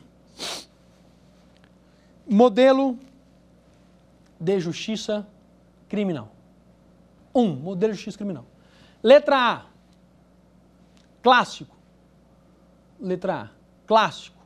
[2.28, 2.98] modelo
[4.38, 5.26] de justiça
[5.88, 6.30] criminal.
[7.34, 8.44] Um, modelo de justiça criminal.
[9.02, 9.69] Letra A,
[11.22, 11.76] clássico.
[12.98, 13.48] Letra A,
[13.86, 14.38] clássico.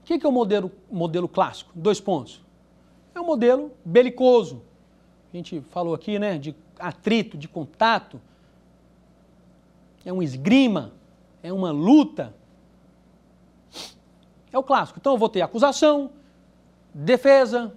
[0.00, 1.72] O que é o modelo, modelo clássico?
[1.74, 2.44] Dois pontos.
[3.14, 4.62] É um modelo belicoso.
[5.32, 8.20] A gente falou aqui, né, de atrito, de contato.
[10.04, 10.92] É um esgrima,
[11.42, 12.34] é uma luta.
[14.52, 14.98] É o clássico.
[14.98, 16.12] Então eu vou ter acusação,
[16.94, 17.74] defesa,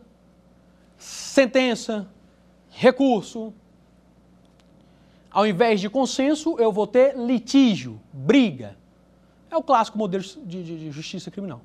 [0.98, 2.08] sentença,
[2.70, 3.54] recurso.
[5.32, 8.76] Ao invés de consenso, eu vou ter litígio, briga.
[9.52, 11.62] É o clássico modelo de, de, de justiça criminal.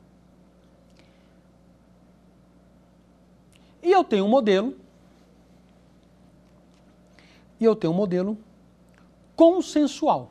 [3.83, 4.77] E eu tenho um modelo.
[7.61, 8.37] E eu tenho um modelo
[9.37, 10.31] consensual.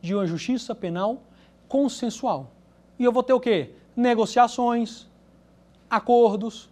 [0.00, 1.22] De uma justiça penal
[1.68, 2.50] consensual.
[2.98, 3.74] E eu vou ter o quê?
[3.94, 5.06] Negociações,
[5.90, 6.68] acordos.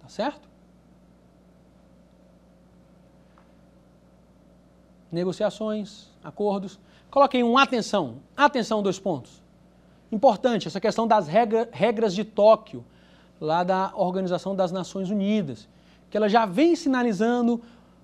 [0.00, 0.51] Tá certo?
[5.12, 6.80] Negociações, acordos.
[7.10, 8.16] Coloquei um atenção.
[8.34, 9.42] Atenção, dois pontos.
[10.10, 12.84] Importante, essa questão das regra, regras de Tóquio,
[13.38, 15.68] lá da Organização das Nações Unidas,
[16.10, 17.60] que ela já vem sinalizando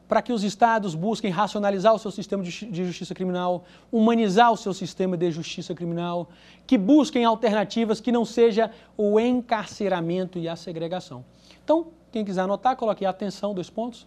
[0.08, 4.72] para que os estados busquem racionalizar o seu sistema de justiça criminal, humanizar o seu
[4.72, 6.30] sistema de justiça criminal,
[6.66, 11.24] que busquem alternativas que não seja o encarceramento e a segregação.
[11.62, 14.06] Então, quem quiser anotar, coloque atenção, dois pontos.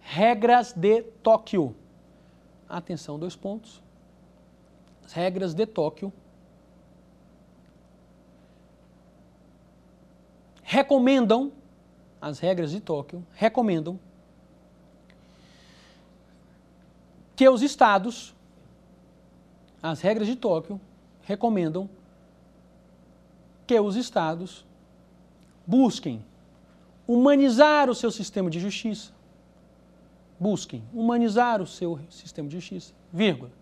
[0.00, 1.76] Regras de Tóquio.
[2.72, 3.82] Atenção, dois pontos.
[5.04, 6.10] As regras de Tóquio.
[10.62, 11.52] Recomendam,
[12.18, 14.00] as regras de Tóquio recomendam
[17.36, 18.34] que os estados,
[19.82, 20.80] as regras de Tóquio,
[21.24, 21.90] recomendam
[23.66, 24.64] que os estados
[25.66, 26.24] busquem
[27.06, 29.12] humanizar o seu sistema de justiça.
[30.42, 33.52] Busquem humanizar o seu sistema de justiça, vírgula.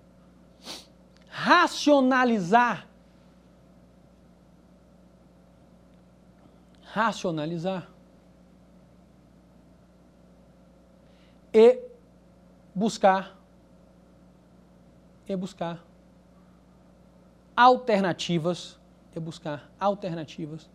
[1.29, 2.89] Racionalizar.
[6.81, 7.87] Racionalizar.
[11.53, 11.83] E
[12.75, 13.39] buscar
[15.29, 15.85] é buscar
[17.55, 18.81] alternativas,
[19.15, 20.71] é buscar alternativas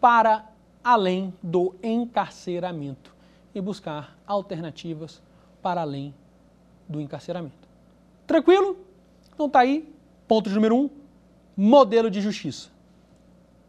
[0.00, 0.50] para
[0.82, 3.14] além do encarceramento
[3.54, 5.22] e buscar alternativas
[5.62, 6.14] para além
[6.88, 7.68] do encarceramento.
[8.26, 8.78] Tranquilo?
[9.34, 9.92] Então tá aí,
[10.26, 10.90] ponto número um,
[11.56, 12.70] modelo de justiça.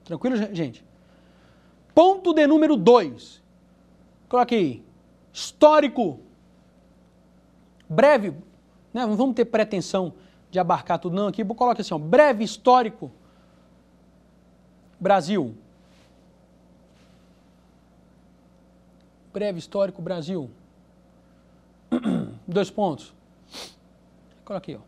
[0.03, 0.83] Tranquilo, gente?
[1.93, 3.41] Ponto de número dois.
[4.27, 4.83] Coloque aí,
[5.33, 6.19] histórico.
[7.87, 8.31] Breve,
[8.93, 9.05] né?
[9.05, 10.13] Não vamos ter pretensão
[10.51, 11.27] de abarcar tudo, não.
[11.27, 13.11] Aqui coloca assim: ó, breve histórico.
[14.99, 15.55] Brasil.
[19.31, 20.49] Breve histórico Brasil.
[22.47, 23.13] Dois pontos.
[24.45, 24.79] Coloquei, ó.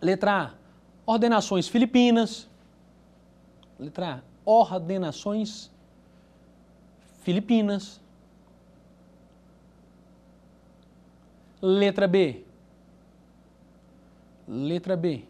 [0.00, 0.50] Letra A.
[1.06, 2.48] Ordenações filipinas.
[3.78, 4.20] Letra A.
[4.44, 5.70] Ordenações
[7.22, 8.00] filipinas.
[11.62, 12.44] Letra B.
[14.46, 15.24] Letra B.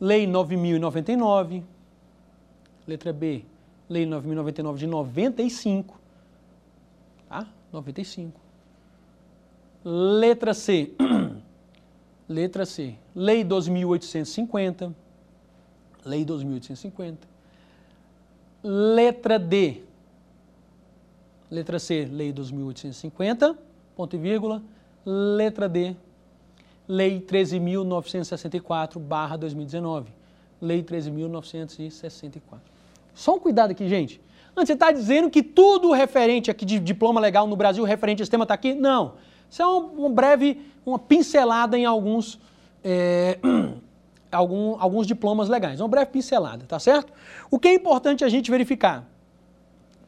[0.00, 1.64] Lei 9099.
[2.86, 3.44] Letra B.
[3.88, 6.05] Lei 9099 de 95.
[7.76, 7.80] Tá?
[7.80, 8.40] 95.
[9.84, 10.94] Letra C.
[12.28, 14.94] Letra C, Lei 2850.
[16.04, 17.28] Lei 2850.
[18.64, 19.82] Letra D.
[21.48, 23.56] Letra C, Lei 2850,
[23.94, 24.60] ponto e vírgula.
[25.04, 25.94] Letra D,
[26.88, 30.12] Lei 13.964, barra 2019.
[30.60, 32.40] Lei 13.964.
[33.14, 34.20] Só um cuidado aqui, gente.
[34.56, 38.44] Você está dizendo que tudo referente aqui de diploma legal no Brasil, referente ao sistema
[38.44, 38.74] está aqui?
[38.74, 39.14] Não.
[39.50, 42.40] Isso é um, um breve, uma pincelada em alguns,
[42.82, 43.38] é,
[44.32, 45.78] algum, alguns diplomas legais.
[45.80, 47.12] Uma breve pincelada, tá certo?
[47.50, 49.06] O que é importante a gente verificar?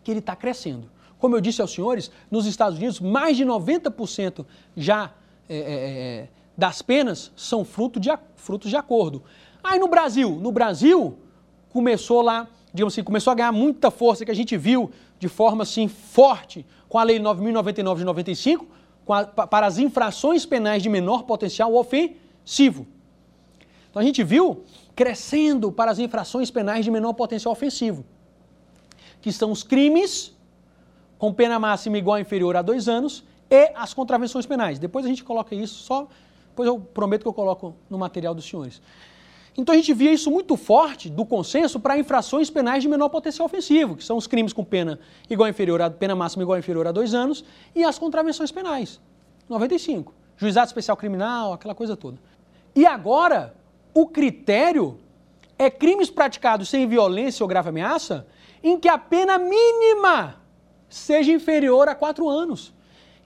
[0.03, 0.91] Que ele está crescendo.
[1.19, 5.13] Como eu disse aos senhores, nos Estados Unidos, mais de 90% já
[5.49, 9.23] é, é, é, das penas são fruto de, frutos de acordo.
[9.63, 11.19] Aí no Brasil, no Brasil,
[11.71, 15.64] começou lá, digamos assim, começou a ganhar muita força que a gente viu de forma
[15.64, 18.66] assim forte com a Lei 9.099 de 95,
[19.09, 22.87] a, para as infrações penais de menor potencial ofensivo.
[23.91, 24.62] Então a gente viu
[24.95, 28.05] crescendo para as infrações penais de menor potencial ofensivo,
[29.20, 30.33] que são os crimes
[31.18, 34.79] com pena máxima igual ou inferior a dois anos e as contravenções penais.
[34.79, 36.07] Depois a gente coloca isso só,
[36.51, 38.81] depois eu prometo que eu coloco no material dos senhores.
[39.59, 43.45] Então a gente via isso muito forte do consenso para infrações penais de menor potencial
[43.45, 46.93] ofensivo, que são os crimes com pena igual inferior a pena máxima igual inferior a
[46.93, 47.45] dois anos,
[47.75, 49.01] e as contravenções penais.
[49.49, 50.15] 95.
[50.37, 52.19] Juizado especial criminal, aquela coisa toda.
[52.73, 53.53] E agora,
[53.93, 55.01] o critério
[55.59, 58.29] é crimes praticados sem violência ou grave ameaça,
[58.63, 60.37] em que a pena mínima
[60.89, 62.73] seja inferior a quatro anos.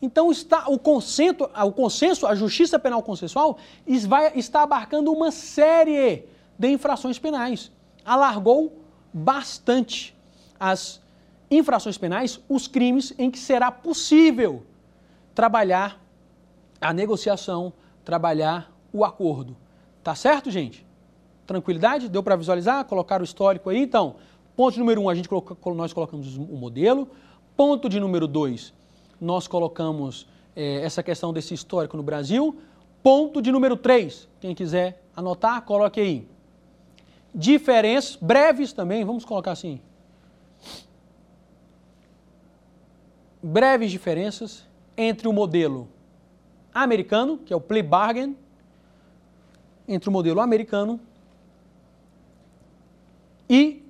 [0.03, 3.57] Então está o consenso, o consenso, a justiça penal consensual
[4.09, 6.25] vai, está abarcando uma série
[6.59, 7.71] de infrações penais.
[8.05, 8.83] Alargou
[9.15, 10.13] bastante
[10.59, 11.01] as
[11.49, 14.65] infrações penais, os crimes em que será possível
[15.37, 16.03] trabalhar
[16.81, 17.73] a negociação,
[18.05, 19.57] trabalhar o acordo.
[20.03, 20.85] Tá certo, gente?
[21.47, 22.09] Tranquilidade?
[22.09, 22.85] Deu para visualizar?
[22.87, 23.79] Colocar o histórico aí?
[23.79, 24.17] Então,
[24.57, 27.09] ponto número um, a gente coloca, nós colocamos o modelo.
[27.57, 28.75] Ponto de número dois,
[29.23, 32.59] nós colocamos é, essa questão desse histórico no Brasil.
[33.05, 36.29] Ponto de número três, quem quiser anotar, coloque aí.
[37.33, 39.81] Diferenças, breves também, vamos colocar assim.
[43.41, 44.67] Breves diferenças
[44.97, 45.89] entre o modelo
[46.75, 48.37] americano, que é o plea bargain,
[49.87, 50.99] entre o modelo americano
[53.49, 53.85] e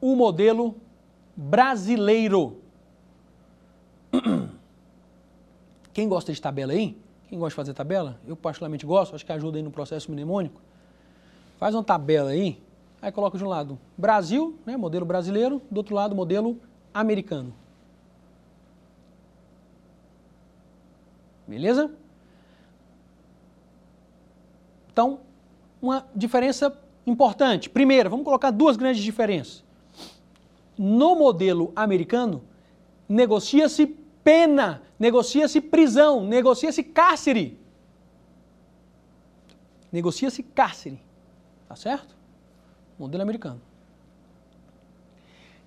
[0.00, 0.74] o modelo
[1.36, 2.60] brasileiro.
[5.94, 6.98] Quem gosta de tabela aí?
[7.28, 8.20] Quem gosta de fazer tabela?
[8.26, 10.60] Eu particularmente gosto, acho que ajuda aí no processo mnemônico.
[11.56, 12.60] Faz uma tabela aí,
[13.00, 16.58] aí coloca de um lado Brasil, né, modelo brasileiro, do outro lado modelo
[16.92, 17.54] americano.
[21.46, 21.92] Beleza?
[24.92, 25.20] Então,
[25.80, 26.76] uma diferença
[27.06, 27.70] importante.
[27.70, 29.62] Primeiro, vamos colocar duas grandes diferenças.
[30.76, 32.42] No modelo americano,
[33.08, 33.86] negocia-se
[34.24, 37.58] pena, negocia-se prisão, negocia-se cárcere.
[39.92, 40.98] Negocia-se cárcere.
[41.68, 42.16] Tá certo?
[42.98, 43.60] Modelo americano.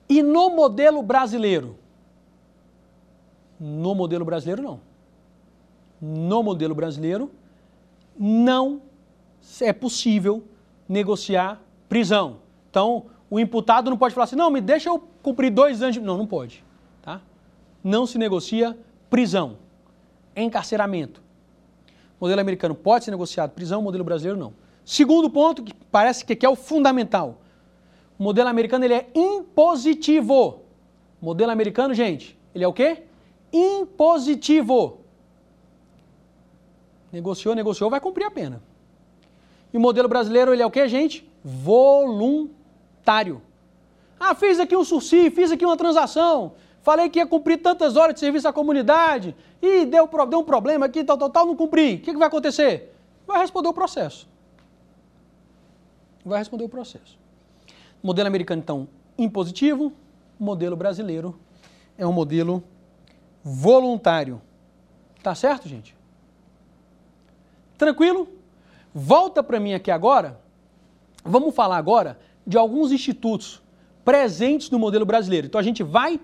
[0.09, 1.77] E no modelo brasileiro?
[3.59, 4.79] No modelo brasileiro, não.
[6.01, 7.31] No modelo brasileiro,
[8.17, 8.81] não
[9.61, 10.43] é possível
[10.89, 12.37] negociar prisão.
[12.71, 16.01] Então, o imputado não pode falar assim, não, me deixa eu cumprir dois anos de...
[16.01, 16.63] Não, não pode.
[17.03, 17.21] Tá?
[17.83, 18.75] Não se negocia
[19.09, 19.57] prisão,
[20.35, 21.21] encarceramento.
[22.19, 24.53] O modelo americano pode ser negociado prisão, modelo brasileiro não.
[24.83, 27.41] Segundo ponto, que parece que é o fundamental.
[28.17, 30.61] O modelo americano ele é impositivo.
[31.21, 33.03] O modelo americano, gente, ele é o quê?
[33.51, 35.01] Impositivo.
[37.11, 38.61] Negociou, negociou, vai cumprir a pena.
[39.73, 41.29] E o modelo brasileiro, ele é o que, gente?
[41.43, 43.41] Voluntário.
[44.19, 46.53] Ah, fiz aqui um sursi, fiz aqui uma transação,
[46.87, 50.85] falei que ia cumprir tantas horas de serviço à comunidade, e deu, deu um problema
[50.85, 51.95] aqui, tal, tal, tal, não cumpri.
[51.95, 52.95] O que, que vai acontecer?
[53.27, 54.25] Vai responder o processo.
[56.23, 57.19] Vai responder o processo.
[58.01, 59.91] Modelo americano, então, impositivo.
[60.39, 61.37] Modelo brasileiro
[61.97, 62.63] é um modelo
[63.43, 64.41] voluntário.
[65.21, 65.93] Tá certo, gente?
[67.77, 68.29] Tranquilo?
[68.95, 70.39] Volta para mim aqui agora.
[71.21, 73.61] Vamos falar agora de alguns institutos
[74.05, 75.47] presentes no modelo brasileiro.
[75.47, 76.17] Então a gente vai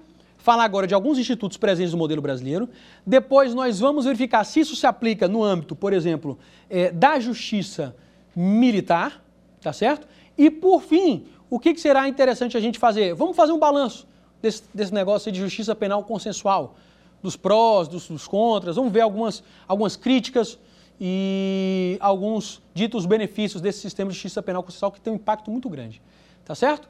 [0.43, 2.67] falar agora de alguns institutos presentes no modelo brasileiro.
[3.07, 6.37] Depois nós vamos verificar se isso se aplica no âmbito, por exemplo,
[6.69, 7.95] é, da justiça
[8.35, 9.23] militar,
[9.61, 10.05] tá certo?
[10.37, 13.13] E por fim, o que, que será interessante a gente fazer?
[13.13, 14.05] Vamos fazer um balanço
[14.41, 16.75] desse, desse negócio de justiça penal consensual,
[17.21, 18.75] dos prós, dos, dos contras.
[18.75, 20.59] Vamos ver algumas, algumas críticas
[20.99, 25.69] e alguns ditos benefícios desse sistema de justiça penal processual que tem um impacto muito
[25.69, 26.01] grande.
[26.43, 26.89] Tá certo?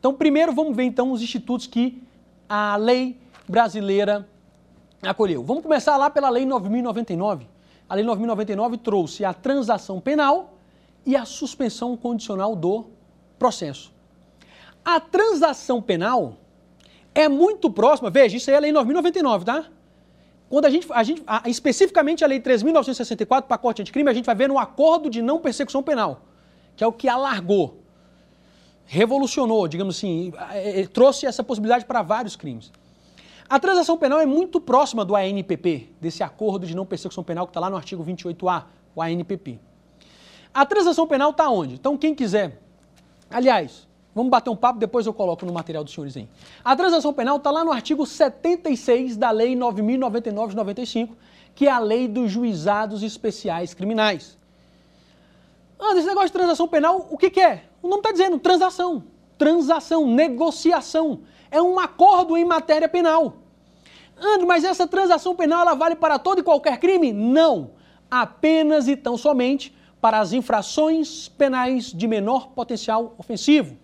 [0.00, 2.02] Então, primeiro vamos ver então os institutos que
[2.48, 4.26] a lei brasileira
[5.02, 5.42] acolheu.
[5.42, 7.46] Vamos começar lá pela Lei 9099.
[7.88, 10.58] A Lei 9099 trouxe a transação penal
[11.06, 12.86] e a suspensão condicional do
[13.38, 13.92] processo.
[14.84, 16.36] A transação penal
[17.14, 19.64] é muito próxima, veja, isso aí é a Lei 9099, tá?
[20.48, 24.34] Quando a gente, a gente a, especificamente a Lei 3.964, pacote anticrime, a gente vai
[24.34, 26.22] ver no acordo de não persecução penal,
[26.76, 27.82] que é o que alargou,
[28.88, 32.72] revolucionou, digamos assim, é, é, trouxe essa possibilidade para vários crimes.
[33.48, 37.50] A transação penal é muito próxima do ANPP, desse acordo de não persecução penal que
[37.50, 38.64] está lá no artigo 28A,
[38.94, 39.60] o ANPP.
[40.52, 41.74] A transação penal está onde?
[41.74, 42.60] Então, quem quiser.
[43.30, 46.26] Aliás, vamos bater um papo, depois eu coloco no material dos senhores aí.
[46.64, 51.16] A transação penal está lá no artigo 76 da Lei 9.099 de 95,
[51.54, 54.38] que é a Lei dos Juizados Especiais Criminais.
[55.78, 57.64] Ah, esse negócio de transação penal, o que, que é?
[57.80, 59.04] O nome está dizendo transação.
[59.36, 61.20] Transação, negociação
[61.50, 63.36] é um acordo em matéria penal.
[64.20, 67.12] André, mas essa transação penal ela vale para todo e qualquer crime?
[67.12, 67.72] Não.
[68.10, 73.76] Apenas e tão somente para as infrações penais de menor potencial ofensivo.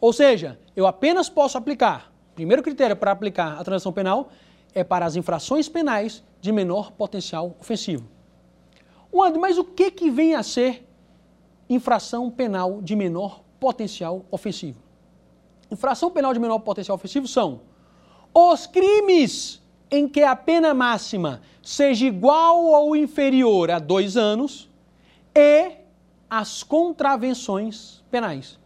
[0.00, 4.30] Ou seja, eu apenas posso aplicar, primeiro critério para aplicar a transação penal
[4.74, 8.08] é para as infrações penais de menor potencial ofensivo.
[9.12, 10.87] André, mas o que, que vem a ser
[11.68, 14.88] infração penal de menor potencial ofensivo?
[15.70, 17.60] infração penal de menor potencial ofensivo são
[18.34, 24.68] os crimes em que a pena máxima seja igual ou inferior a dois anos
[25.34, 25.72] e
[26.28, 28.58] as contravenções penais.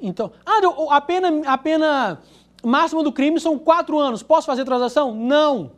[0.00, 2.20] Então, ah, a pena, a pena
[2.62, 4.22] máxima do crime são quatro anos.
[4.22, 5.14] Posso fazer transação?
[5.14, 5.72] Não.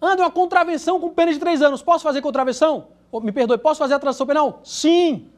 [0.00, 1.82] Anda uma contravenção com pena de três anos.
[1.82, 2.88] Posso fazer contravenção?
[3.22, 4.60] Me perdoe, posso fazer a transação penal?
[4.64, 5.28] Sim.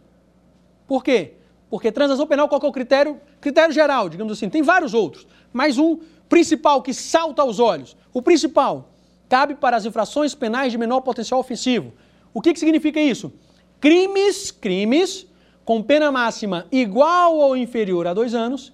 [0.86, 1.34] Por quê?
[1.68, 3.20] Porque transação penal, qual é o critério?
[3.40, 4.48] Critério geral, digamos assim.
[4.48, 5.98] Tem vários outros, mas um
[6.28, 7.96] principal que salta aos olhos.
[8.12, 8.90] O principal
[9.28, 11.92] cabe para as infrações penais de menor potencial ofensivo.
[12.32, 13.32] O que, que significa isso?
[13.80, 15.26] Crimes, crimes
[15.64, 18.72] com pena máxima igual ou inferior a dois anos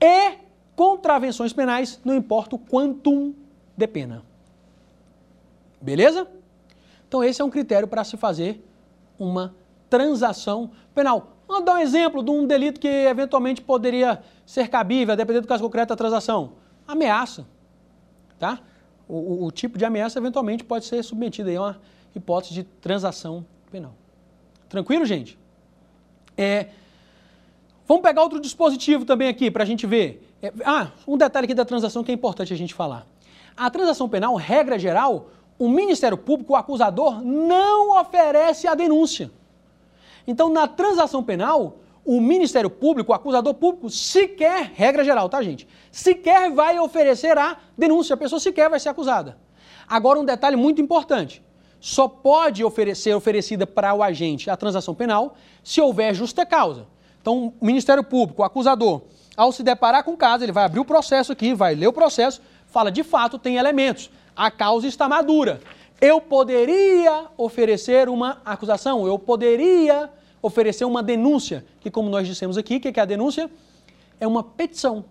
[0.00, 0.38] e
[0.74, 3.34] contravenções penais, não importa o quantum
[3.76, 4.24] de pena.
[5.80, 6.26] Beleza?
[7.12, 8.66] Então esse é um critério para se fazer
[9.18, 9.54] uma
[9.90, 11.36] transação penal.
[11.46, 15.62] Vamos dar um exemplo de um delito que eventualmente poderia ser cabível, dependendo do caso
[15.62, 16.54] concreto da transação.
[16.88, 17.46] Ameaça.
[18.38, 18.60] Tá?
[19.06, 21.80] O, o, o tipo de ameaça eventualmente pode ser submetido a uma
[22.16, 23.92] hipótese de transação penal.
[24.66, 25.38] Tranquilo, gente?
[26.34, 26.68] É,
[27.86, 30.34] vamos pegar outro dispositivo também aqui para a gente ver.
[30.40, 33.06] É, ah, um detalhe aqui da transação que é importante a gente falar.
[33.54, 35.28] A transação penal, regra geral,
[35.62, 39.30] o Ministério Público, o acusador, não oferece a denúncia.
[40.26, 45.68] Então, na transação penal, o Ministério Público, o acusador público, sequer, regra geral, tá, gente?
[45.92, 49.38] Sequer vai oferecer a denúncia, a pessoa sequer vai ser acusada.
[49.86, 51.40] Agora, um detalhe muito importante:
[51.78, 52.64] só pode
[52.96, 56.88] ser oferecida para o agente a transação penal se houver justa causa.
[57.20, 59.02] Então, o Ministério Público, o acusador,
[59.36, 61.92] ao se deparar com o caso, ele vai abrir o processo aqui, vai ler o
[61.92, 65.60] processo, fala de fato tem elementos, a causa está madura
[66.02, 70.10] eu poderia oferecer uma acusação, eu poderia
[70.42, 73.48] oferecer uma denúncia, que como nós dissemos aqui, o que é a denúncia?
[74.18, 75.04] É uma petição,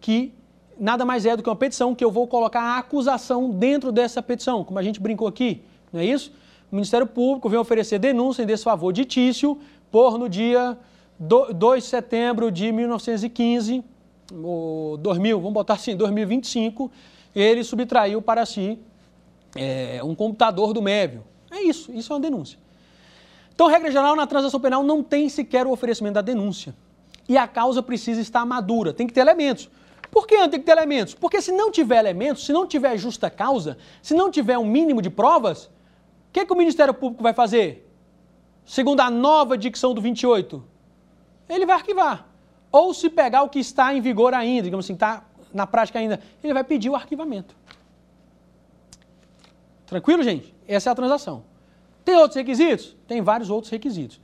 [0.00, 0.32] que
[0.78, 4.22] nada mais é do que uma petição que eu vou colocar a acusação dentro dessa
[4.22, 5.62] petição, como a gente brincou aqui,
[5.92, 6.32] não é isso?
[6.72, 9.58] O Ministério Público vem oferecer denúncia em desfavor de Tício
[9.90, 10.78] por no dia
[11.18, 13.84] 2 de setembro de 1915,
[14.42, 16.90] ou 2000, vamos botar assim, 2025,
[17.34, 18.78] ele subtraiu para si
[19.54, 21.24] é, um computador do Mévio.
[21.50, 22.58] É isso, isso é uma denúncia.
[23.54, 26.74] Então, regra geral, na transação penal não tem sequer o oferecimento da denúncia.
[27.28, 29.68] E a causa precisa estar madura, tem que ter elementos.
[30.10, 31.14] Por que tem que ter elementos?
[31.14, 35.00] Porque se não tiver elementos, se não tiver justa causa, se não tiver um mínimo
[35.00, 35.70] de provas, o
[36.32, 37.88] que, que o Ministério Público vai fazer?
[38.64, 40.62] Segundo a nova dicção do 28,
[41.48, 42.26] ele vai arquivar.
[42.72, 46.20] Ou se pegar o que está em vigor ainda, digamos assim, está na prática ainda,
[46.42, 47.54] ele vai pedir o arquivamento.
[49.86, 50.54] Tranquilo, gente?
[50.68, 51.42] Essa é a transação.
[52.04, 52.96] Tem outros requisitos?
[53.06, 54.20] Tem vários outros requisitos.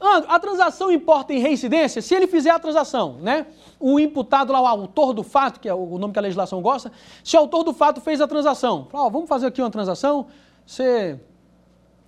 [0.00, 2.00] a transação importa em reincidência?
[2.00, 3.46] Se ele fizer a transação, né?
[3.78, 6.90] O imputado lá, o autor do fato, que é o nome que a legislação gosta,
[7.22, 10.26] se o autor do fato fez a transação, fala, ó, vamos fazer aqui uma transação,
[10.66, 11.20] você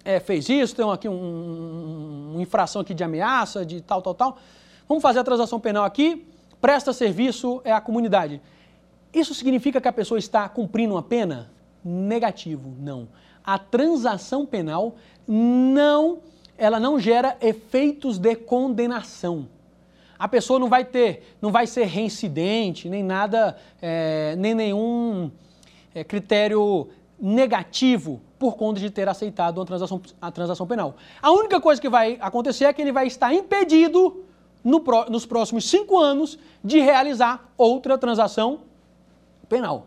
[0.04, 4.38] é, fez isso, tem aqui um, uma infração aqui de ameaça, de tal, tal, tal,
[4.88, 6.26] vamos fazer a transação penal aqui,
[6.60, 8.40] presta serviço é a comunidade.
[9.14, 11.50] Isso significa que a pessoa está cumprindo uma pena?
[11.84, 13.08] Negativo, não.
[13.44, 14.96] a transação penal
[15.28, 16.20] não,
[16.56, 19.46] ela não gera efeitos de condenação.
[20.18, 25.30] A pessoa não vai ter, não vai ser reincidente, nem nada, é, nem nenhum
[25.94, 26.88] é, critério
[27.20, 30.96] negativo por conta de ter aceitado a transação, a transação penal.
[31.20, 34.24] A única coisa que vai acontecer é que ele vai estar impedido
[34.62, 38.60] no, nos próximos cinco anos de realizar outra transação
[39.54, 39.86] penal.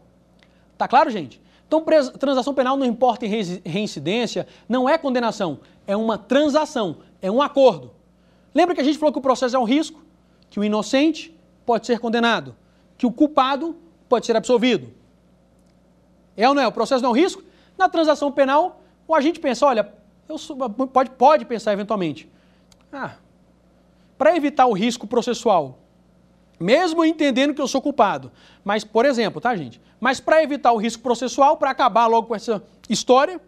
[0.78, 1.42] Tá claro, gente?
[1.68, 1.84] Então,
[2.18, 3.30] transação penal não importa em
[3.66, 7.92] reincidência, não é condenação, é uma transação, é um acordo.
[8.56, 10.02] Lembra que a gente falou que o processo é um risco?
[10.50, 12.56] Que o inocente pode ser condenado,
[12.98, 13.76] que o culpado
[14.08, 14.94] pode ser absolvido.
[16.38, 16.68] É ou não é?
[16.68, 17.44] O processo não é um risco?
[17.78, 19.92] Na transação penal, o agente pensa, olha,
[20.38, 22.30] sou, pode, pode pensar eventualmente,
[22.94, 23.16] ah,
[24.18, 25.80] para evitar o risco processual,
[26.60, 28.32] mesmo entendendo que eu sou culpado,
[28.64, 29.80] mas, por exemplo, tá, gente?
[30.00, 33.40] Mas para evitar o risco processual, para acabar logo com essa história,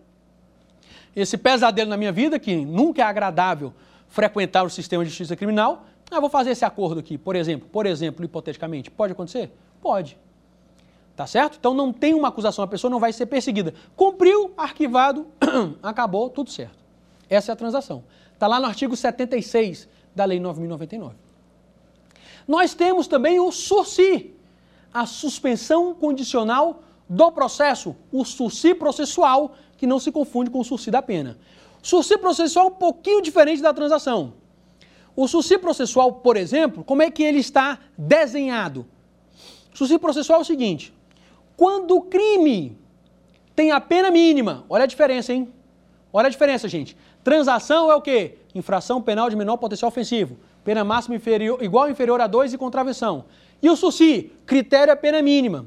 [1.16, 3.74] esse pesadelo na minha vida, que nunca é agradável
[4.08, 7.86] frequentar o sistema de justiça criminal, ah, vou fazer esse acordo aqui, por exemplo, por
[7.86, 9.52] exemplo, hipoteticamente, pode acontecer?
[9.82, 10.18] Pode.
[11.16, 11.58] Tá certo?
[11.60, 13.74] Então não tem uma acusação, a pessoa não vai ser perseguida.
[13.96, 15.28] Cumpriu, arquivado,
[15.84, 16.80] acabou, tudo certo.
[17.30, 18.04] Essa é a transação.
[18.34, 21.12] Está lá no artigo 76 da Lei 9.099.
[22.50, 24.34] Nós temos também o SURSI,
[24.92, 30.90] a suspensão condicional do processo, o SURSI processual, que não se confunde com o SURSI
[30.90, 31.38] da pena.
[31.84, 34.34] SURSI processual é um pouquinho diferente da transação.
[35.16, 38.84] O SURSI processual, por exemplo, como é que ele está desenhado?
[39.72, 40.92] O SURSI processual é o seguinte:
[41.56, 42.76] quando o crime
[43.56, 45.54] tem a pena mínima, olha a diferença, hein?
[46.12, 46.98] Olha a diferença, gente.
[47.24, 48.40] Transação é o quê?
[48.56, 50.36] Infração penal de menor potencial ofensivo.
[50.64, 53.26] Pena máxima inferior, igual ou inferior a 2 e contravenção.
[53.62, 54.32] E o SUSI?
[54.46, 55.66] Critério é pena mínima.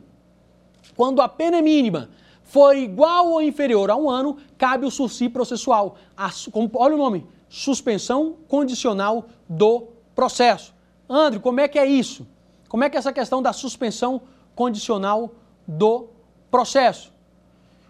[0.97, 2.11] Quando a pena mínima
[2.43, 5.97] for igual ou inferior a um ano, cabe o SUSI processual.
[6.17, 6.31] A,
[6.75, 10.75] olha o nome, suspensão condicional do processo.
[11.09, 12.27] André, como é que é isso?
[12.69, 14.23] Como é que é essa questão da suspensão
[14.55, 15.35] condicional
[15.67, 16.09] do
[16.51, 17.13] processo.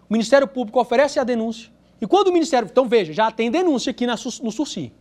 [0.09, 1.71] O Ministério Público oferece a denúncia.
[2.01, 2.67] E quando o Ministério.
[2.71, 4.93] Então veja, já tem denúncia aqui na, no SURSI.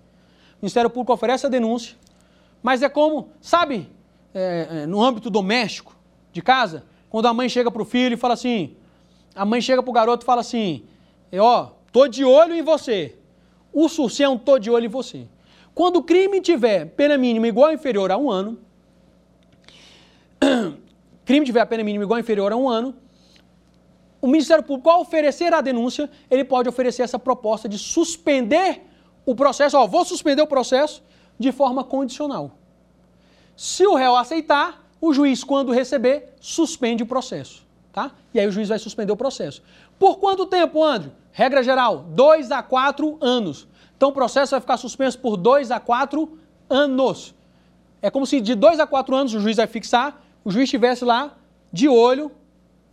[0.63, 1.97] O Ministério Público oferece a denúncia,
[2.63, 3.91] mas é como, sabe,
[4.33, 5.93] é, é, no âmbito doméstico,
[6.33, 8.77] de casa, quando a mãe chega para o filho e fala assim:
[9.35, 10.85] a mãe chega para o garoto e fala assim:
[11.33, 13.17] é, ó, tô de olho em você.
[13.73, 15.27] O SURSI é tô de olho em você.
[15.75, 18.57] Quando o crime tiver pena mínima igual ou inferior a um ano,
[21.27, 22.95] crime tiver pena mínima igual ou inferior a um ano,
[24.21, 28.91] o Ministério Público, ao oferecer a denúncia, ele pode oferecer essa proposta de suspender
[29.25, 29.77] o processo.
[29.77, 31.03] Ó, vou suspender o processo
[31.39, 32.53] de forma condicional.
[33.57, 37.66] Se o réu aceitar, o juiz, quando receber, suspende o processo.
[37.93, 38.12] Tá?
[38.33, 39.62] E aí o juiz vai suspender o processo.
[39.99, 41.11] Por quanto tempo, André?
[41.31, 43.66] Regra geral, dois a quatro anos.
[43.97, 47.35] Então o processo vai ficar suspenso por dois a quatro anos.
[48.01, 51.05] É como se de dois a quatro anos o juiz vai fixar o juiz estivesse
[51.05, 51.37] lá
[51.73, 52.31] de olho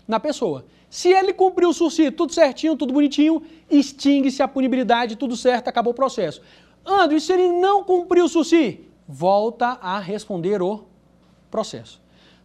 [0.08, 0.66] na pessoa.
[0.90, 5.92] Se ele cumpriu o sursi, tudo certinho, tudo bonitinho, extingue-se a punibilidade, tudo certo, acabou
[5.92, 6.42] o processo.
[6.86, 8.88] Ando, e se ele não cumpriu o sursi?
[9.08, 10.86] Volta a responder o
[11.52, 12.02] processo.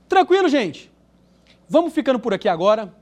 [0.09, 0.91] Tranquilo, gente?
[1.69, 2.95] Vamos ficando por aqui agora.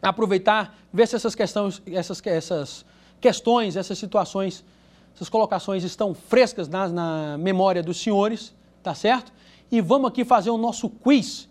[0.00, 2.84] Aproveitar, ver se essas questões, essas, essas
[3.20, 4.64] questões, essas situações,
[5.14, 8.52] essas colocações estão frescas na, na memória dos senhores,
[8.82, 9.32] tá certo?
[9.72, 11.48] e vamos aqui fazer o nosso quiz.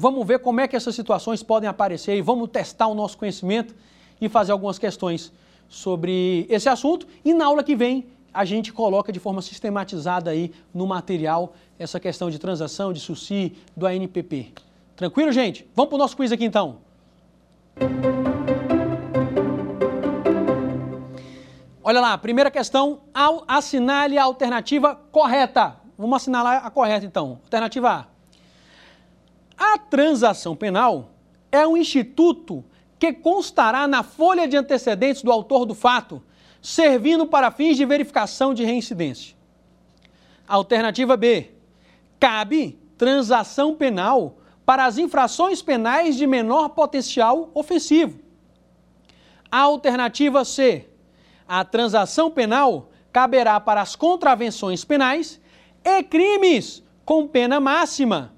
[0.00, 3.74] Vamos ver como é que essas situações podem aparecer e vamos testar o nosso conhecimento
[4.20, 5.32] e fazer algumas questões
[5.68, 7.04] sobre esse assunto.
[7.24, 11.98] E na aula que vem a gente coloca de forma sistematizada aí no material essa
[11.98, 14.52] questão de transação, de SUSI, do ANPP.
[14.94, 15.68] Tranquilo, gente?
[15.74, 16.76] Vamos para o nosso quiz aqui então.
[21.82, 23.00] Olha lá, primeira questão,
[23.48, 25.74] assinale a alternativa correta.
[25.98, 27.40] Vamos assinalar a correta então.
[27.42, 28.17] Alternativa A.
[29.58, 31.10] A transação penal
[31.50, 32.64] é um instituto
[32.98, 36.22] que constará na folha de antecedentes do autor do fato,
[36.62, 39.36] servindo para fins de verificação de reincidência.
[40.46, 41.50] Alternativa B.
[42.20, 48.20] Cabe transação penal para as infrações penais de menor potencial ofensivo.
[49.50, 50.86] Alternativa C.
[51.46, 55.40] A transação penal caberá para as contravenções penais
[55.82, 58.34] e crimes com pena máxima,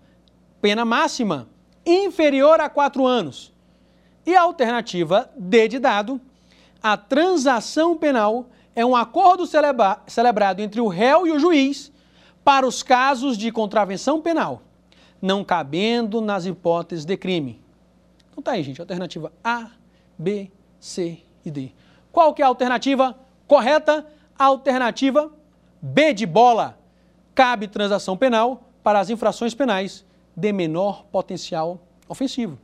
[0.61, 1.49] pena máxima
[1.85, 3.53] inferior a quatro anos.
[4.27, 6.21] E a alternativa D de dado,
[6.83, 11.93] a transação penal é um acordo celebra celebrado entre o réu e o juiz
[12.45, 14.63] para os casos de contravenção penal,
[15.21, 17.61] não cabendo nas hipóteses de crime.
[18.31, 19.71] Então tá aí, gente, alternativa A,
[20.19, 21.73] B, C e D.
[22.13, 24.07] Qual que é a alternativa correta?
[24.39, 25.31] Alternativa
[25.81, 26.79] B de bola.
[27.35, 30.05] Cabe transação penal para as infrações penais
[30.41, 32.59] de menor potencial ofensivo.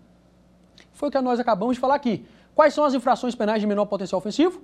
[0.93, 2.25] Foi o que nós acabamos de falar aqui.
[2.55, 4.63] Quais são as infrações penais de menor potencial ofensivo?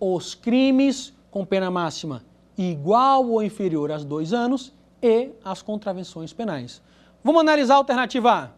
[0.00, 2.24] Os crimes com pena máxima
[2.58, 4.72] igual ou inferior a dois anos
[5.02, 6.82] e as contravenções penais.
[7.24, 8.48] Vamos analisar a alternativa A.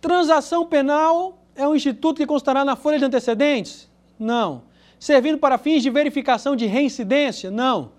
[0.00, 3.88] Transação penal é um instituto que constará na folha de antecedentes?
[4.18, 4.62] Não.
[4.98, 7.50] Servindo para fins de verificação de reincidência?
[7.50, 7.92] Não.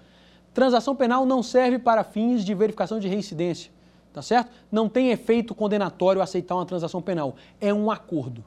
[0.53, 3.71] Transação penal não serve para fins de verificação de reincidência,
[4.13, 4.51] tá certo?
[4.71, 7.35] Não tem efeito condenatório aceitar uma transação penal.
[7.59, 8.43] É um acordo.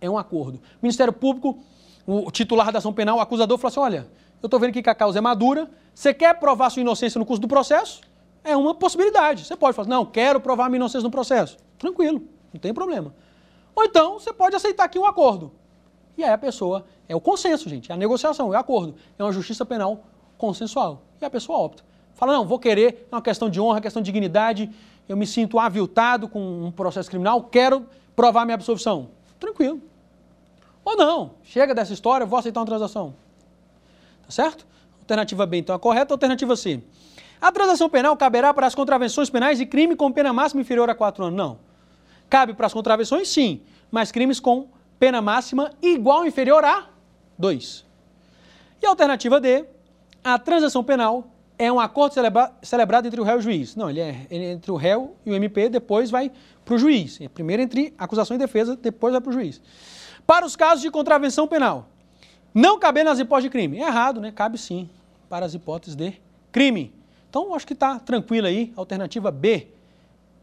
[0.00, 0.60] É um acordo.
[0.82, 1.58] Ministério Público,
[2.06, 4.08] o titular da ação penal, o acusador, falou assim: olha,
[4.42, 7.40] eu estou vendo que a causa é madura, você quer provar sua inocência no curso
[7.40, 8.00] do processo?
[8.42, 9.44] É uma possibilidade.
[9.44, 11.58] Você pode falar, não, quero provar minha inocência no processo.
[11.78, 12.22] Tranquilo,
[12.52, 13.14] não tem problema.
[13.74, 15.52] Ou então, você pode aceitar aqui um acordo.
[16.16, 18.94] E aí a pessoa, é o consenso, gente, é a negociação, é o acordo.
[19.18, 20.04] É uma justiça penal
[20.36, 21.02] consensual.
[21.20, 21.84] E a pessoa opta.
[22.20, 24.70] Fala, não, vou querer, é uma questão de honra, é questão de dignidade,
[25.08, 29.08] eu me sinto aviltado com um processo criminal, quero provar minha absolvição.
[29.38, 29.80] Tranquilo.
[30.84, 33.14] Ou não, chega dessa história, vou aceitar uma transação.
[34.26, 34.66] Tá certo?
[35.00, 36.12] Alternativa B, então, a correta.
[36.12, 36.82] Alternativa C.
[37.40, 40.94] A transação penal caberá para as contravenções penais de crime com pena máxima inferior a
[40.94, 41.38] 4 anos?
[41.38, 41.58] Não.
[42.28, 44.68] Cabe para as contravenções, sim, mas crimes com
[44.98, 46.86] pena máxima igual ou inferior a
[47.38, 47.86] 2.
[48.82, 49.64] E a alternativa D,
[50.22, 51.26] a transação penal
[51.60, 53.76] é um acordo celebra celebrado entre o réu e o juiz.
[53.76, 56.32] Não, ele é, é entre o réu e o MP, depois vai
[56.64, 57.20] para o juiz.
[57.20, 59.60] É primeiro entre acusação e defesa, depois vai para o juiz.
[60.26, 61.86] Para os casos de contravenção penal,
[62.54, 63.78] não caber nas hipóteses de crime.
[63.78, 64.32] É errado, né?
[64.32, 64.88] Cabe sim
[65.28, 66.14] para as hipóteses de
[66.50, 66.94] crime.
[67.28, 69.68] Então, acho que está tranquilo aí, alternativa B.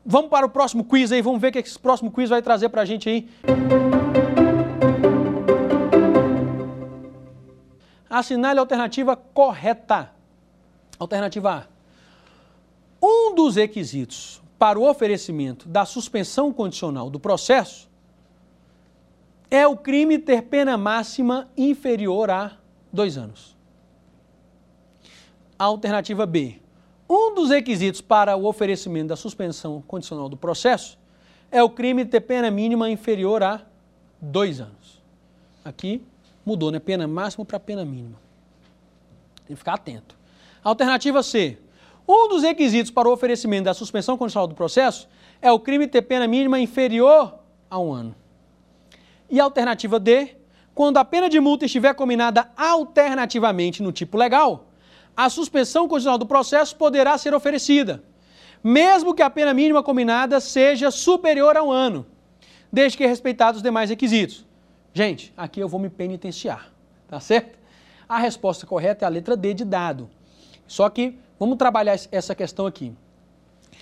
[0.05, 2.69] Vamos para o próximo quiz aí, vamos ver o que esse próximo quiz vai trazer
[2.69, 3.27] para a gente aí.
[8.07, 10.15] Assinale a alternativa correta.
[10.99, 11.67] Alternativa A.
[13.01, 17.87] Um dos requisitos para o oferecimento da suspensão condicional do processo
[19.49, 22.57] é o crime ter pena máxima inferior a
[22.91, 23.55] dois anos.
[25.57, 26.59] Alternativa B.
[27.09, 30.97] Um dos requisitos para o oferecimento da suspensão condicional do processo
[31.49, 33.61] é o crime ter pena mínima inferior a
[34.19, 35.01] dois anos.
[35.63, 36.03] Aqui
[36.45, 36.79] mudou, né?
[36.79, 38.19] Pena máxima para pena mínima.
[39.45, 40.16] Tem que ficar atento.
[40.63, 41.57] Alternativa C.
[42.07, 45.07] Um dos requisitos para o oferecimento da suspensão condicional do processo
[45.41, 47.39] é o crime ter pena mínima inferior
[47.69, 48.15] a um ano.
[49.29, 50.35] E alternativa D.
[50.73, 54.67] Quando a pena de multa estiver combinada alternativamente no tipo legal,
[55.15, 58.03] a suspensão condicional do processo poderá ser oferecida,
[58.63, 62.05] mesmo que a pena mínima combinada seja superior a um ano,
[62.71, 64.45] desde que respeitados os demais requisitos.
[64.93, 66.71] Gente, aqui eu vou me penitenciar,
[67.07, 67.57] tá certo?
[68.07, 70.07] A resposta correta é a letra D de dado.
[70.67, 72.93] Só que vamos trabalhar essa questão aqui.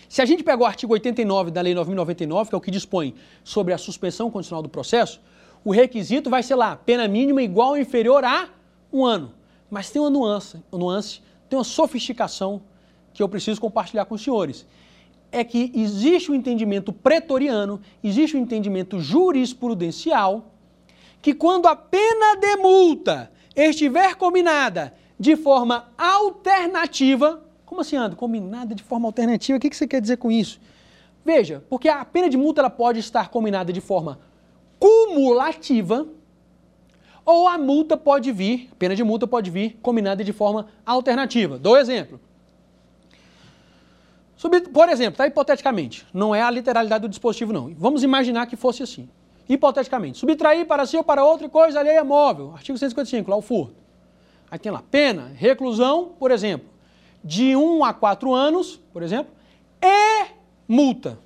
[0.07, 3.15] Se a gente pegar o artigo 89 da Lei 9.099, que é o que dispõe
[3.43, 5.19] sobre a suspensão condicional do processo,
[5.63, 8.49] o requisito vai ser lá, pena mínima igual ou inferior a
[8.93, 9.33] um ano.
[9.69, 12.61] Mas tem uma nuance, uma nuance, tem uma sofisticação
[13.13, 14.65] que eu preciso compartilhar com os senhores.
[15.31, 20.51] É que existe um entendimento pretoriano, existe um entendimento jurisprudencial,
[21.21, 28.15] que quando a pena de multa estiver combinada de forma alternativa, como assim, Ando?
[28.15, 29.57] Combinada de forma alternativa?
[29.57, 30.59] O que você quer dizer com isso?
[31.23, 34.19] Veja, porque a pena de multa ela pode estar combinada de forma
[34.79, 36.07] cumulativa,
[37.25, 41.57] ou a multa pode vir, a pena de multa pode vir combinada de forma alternativa.
[41.57, 42.19] Dou exemplo.
[44.71, 47.73] Por exemplo, tá, hipoteticamente, não é a literalidade do dispositivo, não.
[47.73, 49.09] Vamos imaginar que fosse assim.
[49.49, 52.51] Hipoteticamente, subtrair para si ou para outra coisa alheia móvel.
[52.53, 53.84] Artigo 155, lá o furto.
[54.55, 56.69] Aí tem lá, pena, reclusão, por exemplo,
[57.21, 59.33] de 1 a 4 anos, por exemplo,
[59.83, 60.27] e
[60.65, 61.19] multa.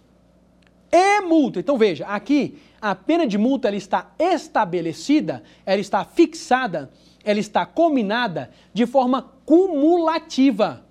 [0.91, 1.59] E multa.
[1.59, 6.89] Então veja, aqui a pena de multa ela está estabelecida, ela está fixada,
[7.23, 10.83] ela está combinada de forma cumulativa.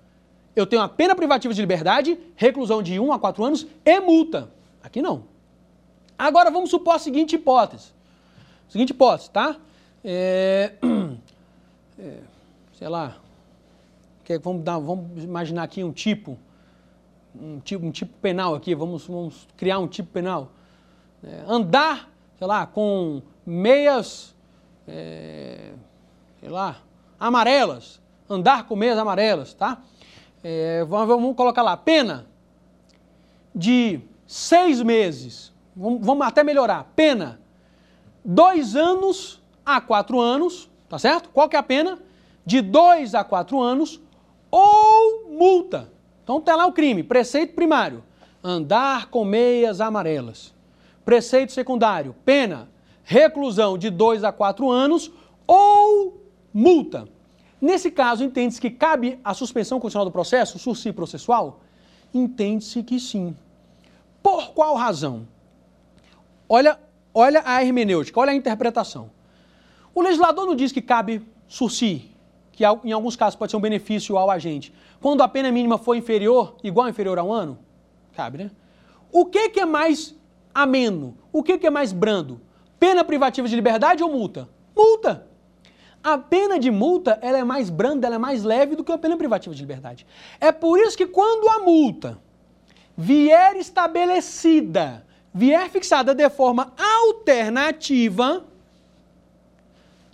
[0.55, 4.49] Eu tenho a pena privativa de liberdade, reclusão de 1 a 4 anos e multa.
[4.81, 5.25] Aqui não.
[6.17, 7.91] Agora vamos supor a seguinte hipótese.
[8.69, 9.57] Seguinte hipótese, tá?
[10.01, 10.71] É,
[11.99, 12.19] é,
[12.73, 13.17] sei lá.
[14.43, 16.37] Vamos, dar, vamos imaginar aqui um tipo,
[17.35, 18.75] um tipo, um tipo penal aqui.
[18.75, 20.51] Vamos, vamos criar um tipo penal.
[21.23, 24.35] É, andar, sei lá, com meias,
[24.87, 25.71] é,
[26.39, 26.77] sei lá,
[27.19, 27.99] amarelas.
[28.29, 29.81] Andar com meias amarelas, tá?
[30.43, 32.27] É, vamos, vamos colocar lá, pena
[33.53, 35.51] de seis meses.
[35.75, 36.91] Vamos, vamos até melhorar.
[36.95, 37.41] Pena,
[38.23, 41.29] dois anos a quatro anos, Tá certo?
[41.29, 41.99] Qual que é a pena?
[42.45, 44.01] De 2 a 4 anos
[44.49, 45.91] ou multa.
[46.23, 48.03] Então tá lá o crime, preceito primário,
[48.43, 50.53] andar com meias amarelas.
[51.05, 52.69] Preceito secundário, pena,
[53.03, 55.11] reclusão de 2 a 4 anos
[55.45, 56.23] ou
[56.53, 57.07] multa.
[57.61, 61.59] Nesse caso, entende-se que cabe a suspensão condicional do processo, sursi processual?
[62.13, 63.35] Entende-se que sim.
[64.23, 65.27] Por qual razão?
[66.47, 66.79] Olha,
[67.13, 69.11] olha a hermenêutica, olha a interpretação.
[69.93, 72.11] O legislador não diz que cabe sursi,
[72.51, 75.95] que em alguns casos pode ser um benefício ao agente, quando a pena mínima for
[75.95, 77.59] inferior, igual ou inferior a um ano?
[78.13, 78.51] Cabe, né?
[79.11, 80.15] O que, que é mais
[80.53, 81.17] ameno?
[81.31, 82.41] O que, que é mais brando?
[82.79, 84.47] Pena privativa de liberdade ou multa?
[84.75, 85.27] Multa!
[86.03, 88.97] A pena de multa ela é mais branda, ela é mais leve do que a
[88.97, 90.05] pena privativa de liberdade.
[90.39, 92.17] É por isso que quando a multa
[92.95, 98.45] vier estabelecida, vier fixada de forma alternativa,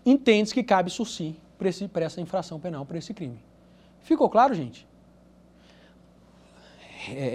[0.06, 3.39] entende-se que cabe sursi para essa infração penal, para esse crime.
[4.01, 4.88] Ficou claro, gente?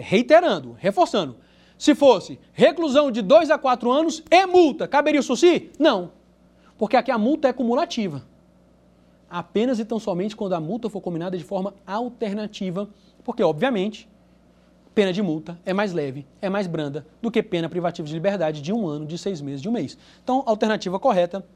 [0.02, 1.36] Reiterando, reforçando.
[1.76, 5.70] Se fosse reclusão de 2 a 4 anos e multa, caberia o sursi?
[5.78, 6.12] Não.
[6.76, 8.22] Porque aqui a multa é cumulativa
[9.30, 12.88] apenas e tão somente quando a multa for combinada de forma alternativa,
[13.22, 14.08] porque, obviamente,
[14.92, 18.60] pena de multa é mais leve, é mais branda do que pena privativa de liberdade
[18.60, 19.96] de um ano, de seis meses, de um mês.
[20.22, 21.46] Então, alternativa correta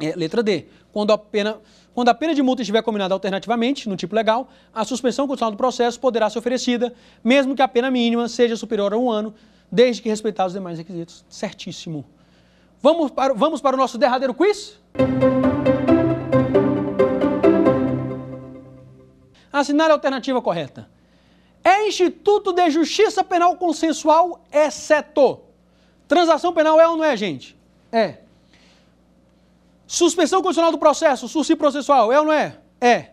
[0.00, 0.66] é letra D.
[0.92, 1.58] Quando a pena,
[1.94, 5.56] quando a pena de multa estiver combinada alternativamente, no tipo legal, a suspensão condicional do
[5.56, 6.92] processo poderá ser oferecida,
[7.22, 9.34] mesmo que a pena mínima seja superior a um ano,
[9.70, 11.24] desde que respeitados os demais requisitos.
[11.28, 12.04] Certíssimo.
[12.80, 14.78] Vamos para, vamos para o nosso derradeiro quiz?
[19.52, 20.88] Assinar a alternativa correta.
[21.64, 25.40] É Instituto de Justiça Penal Consensual, exceto.
[26.06, 27.56] Transação penal é ou não é, gente?
[27.90, 28.18] É.
[29.86, 32.58] Suspensão condicional do processo, sursi processual, é ou não é?
[32.80, 33.10] É.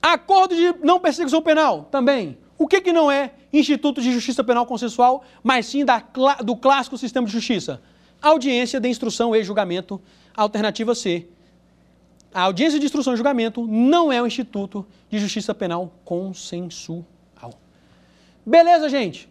[0.00, 2.38] Acordo de não perseguição penal, também.
[2.56, 5.98] O que, que não é Instituto de Justiça Penal Consensual, mas sim da,
[6.44, 7.82] do clássico sistema de justiça?
[8.22, 10.00] Audiência de instrução e julgamento,
[10.36, 11.26] alternativa C
[12.32, 17.04] a audiência de instrução e julgamento não é um instituto de justiça penal consensual.
[18.46, 19.28] Beleza, gente?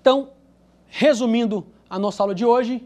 [0.00, 0.30] Então,
[0.88, 2.84] resumindo a nossa aula de hoje,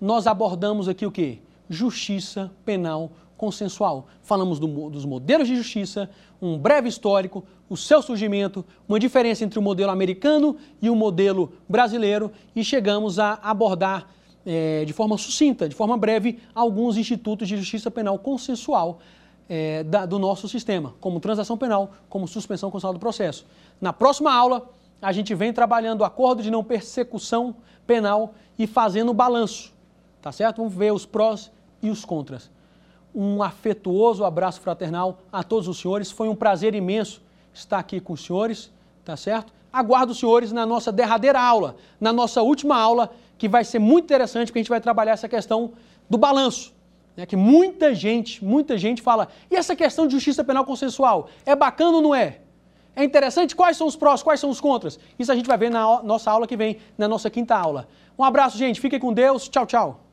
[0.00, 1.40] nós abordamos aqui o que?
[1.68, 4.06] Justiça penal consensual.
[4.22, 6.10] Falamos do, dos modelos de justiça,
[6.42, 11.52] um breve histórico, o seu surgimento, uma diferença entre o modelo americano e o modelo
[11.68, 14.08] brasileiro e chegamos a abordar
[14.44, 18.98] é, de forma sucinta, de forma breve, alguns institutos de justiça penal consensual
[19.48, 23.46] é, da, do nosso sistema, como transação penal, como suspensão constitucional do processo.
[23.80, 24.68] Na próxima aula,
[25.00, 29.72] a gente vem trabalhando o acordo de não persecução penal e fazendo o balanço,
[30.20, 30.58] tá certo?
[30.58, 31.50] Vamos ver os prós
[31.82, 32.50] e os contras.
[33.14, 36.10] Um afetuoso abraço fraternal a todos os senhores.
[36.10, 38.70] Foi um prazer imenso estar aqui com os senhores,
[39.04, 39.52] tá certo?
[39.72, 44.04] Aguardo os senhores na nossa derradeira aula, na nossa última aula que vai ser muito
[44.04, 45.72] interessante, porque a gente vai trabalhar essa questão
[46.10, 46.72] do balanço.
[47.16, 51.54] Né, que muita gente, muita gente fala, e essa questão de justiça penal consensual, é
[51.56, 52.40] bacana ou não é?
[52.94, 53.54] É interessante?
[53.54, 54.98] Quais são os prós, quais são os contras?
[55.18, 57.88] Isso a gente vai ver na nossa aula que vem, na nossa quinta aula.
[58.18, 58.80] Um abraço, gente.
[58.80, 59.48] Fiquem com Deus.
[59.48, 60.07] Tchau, tchau.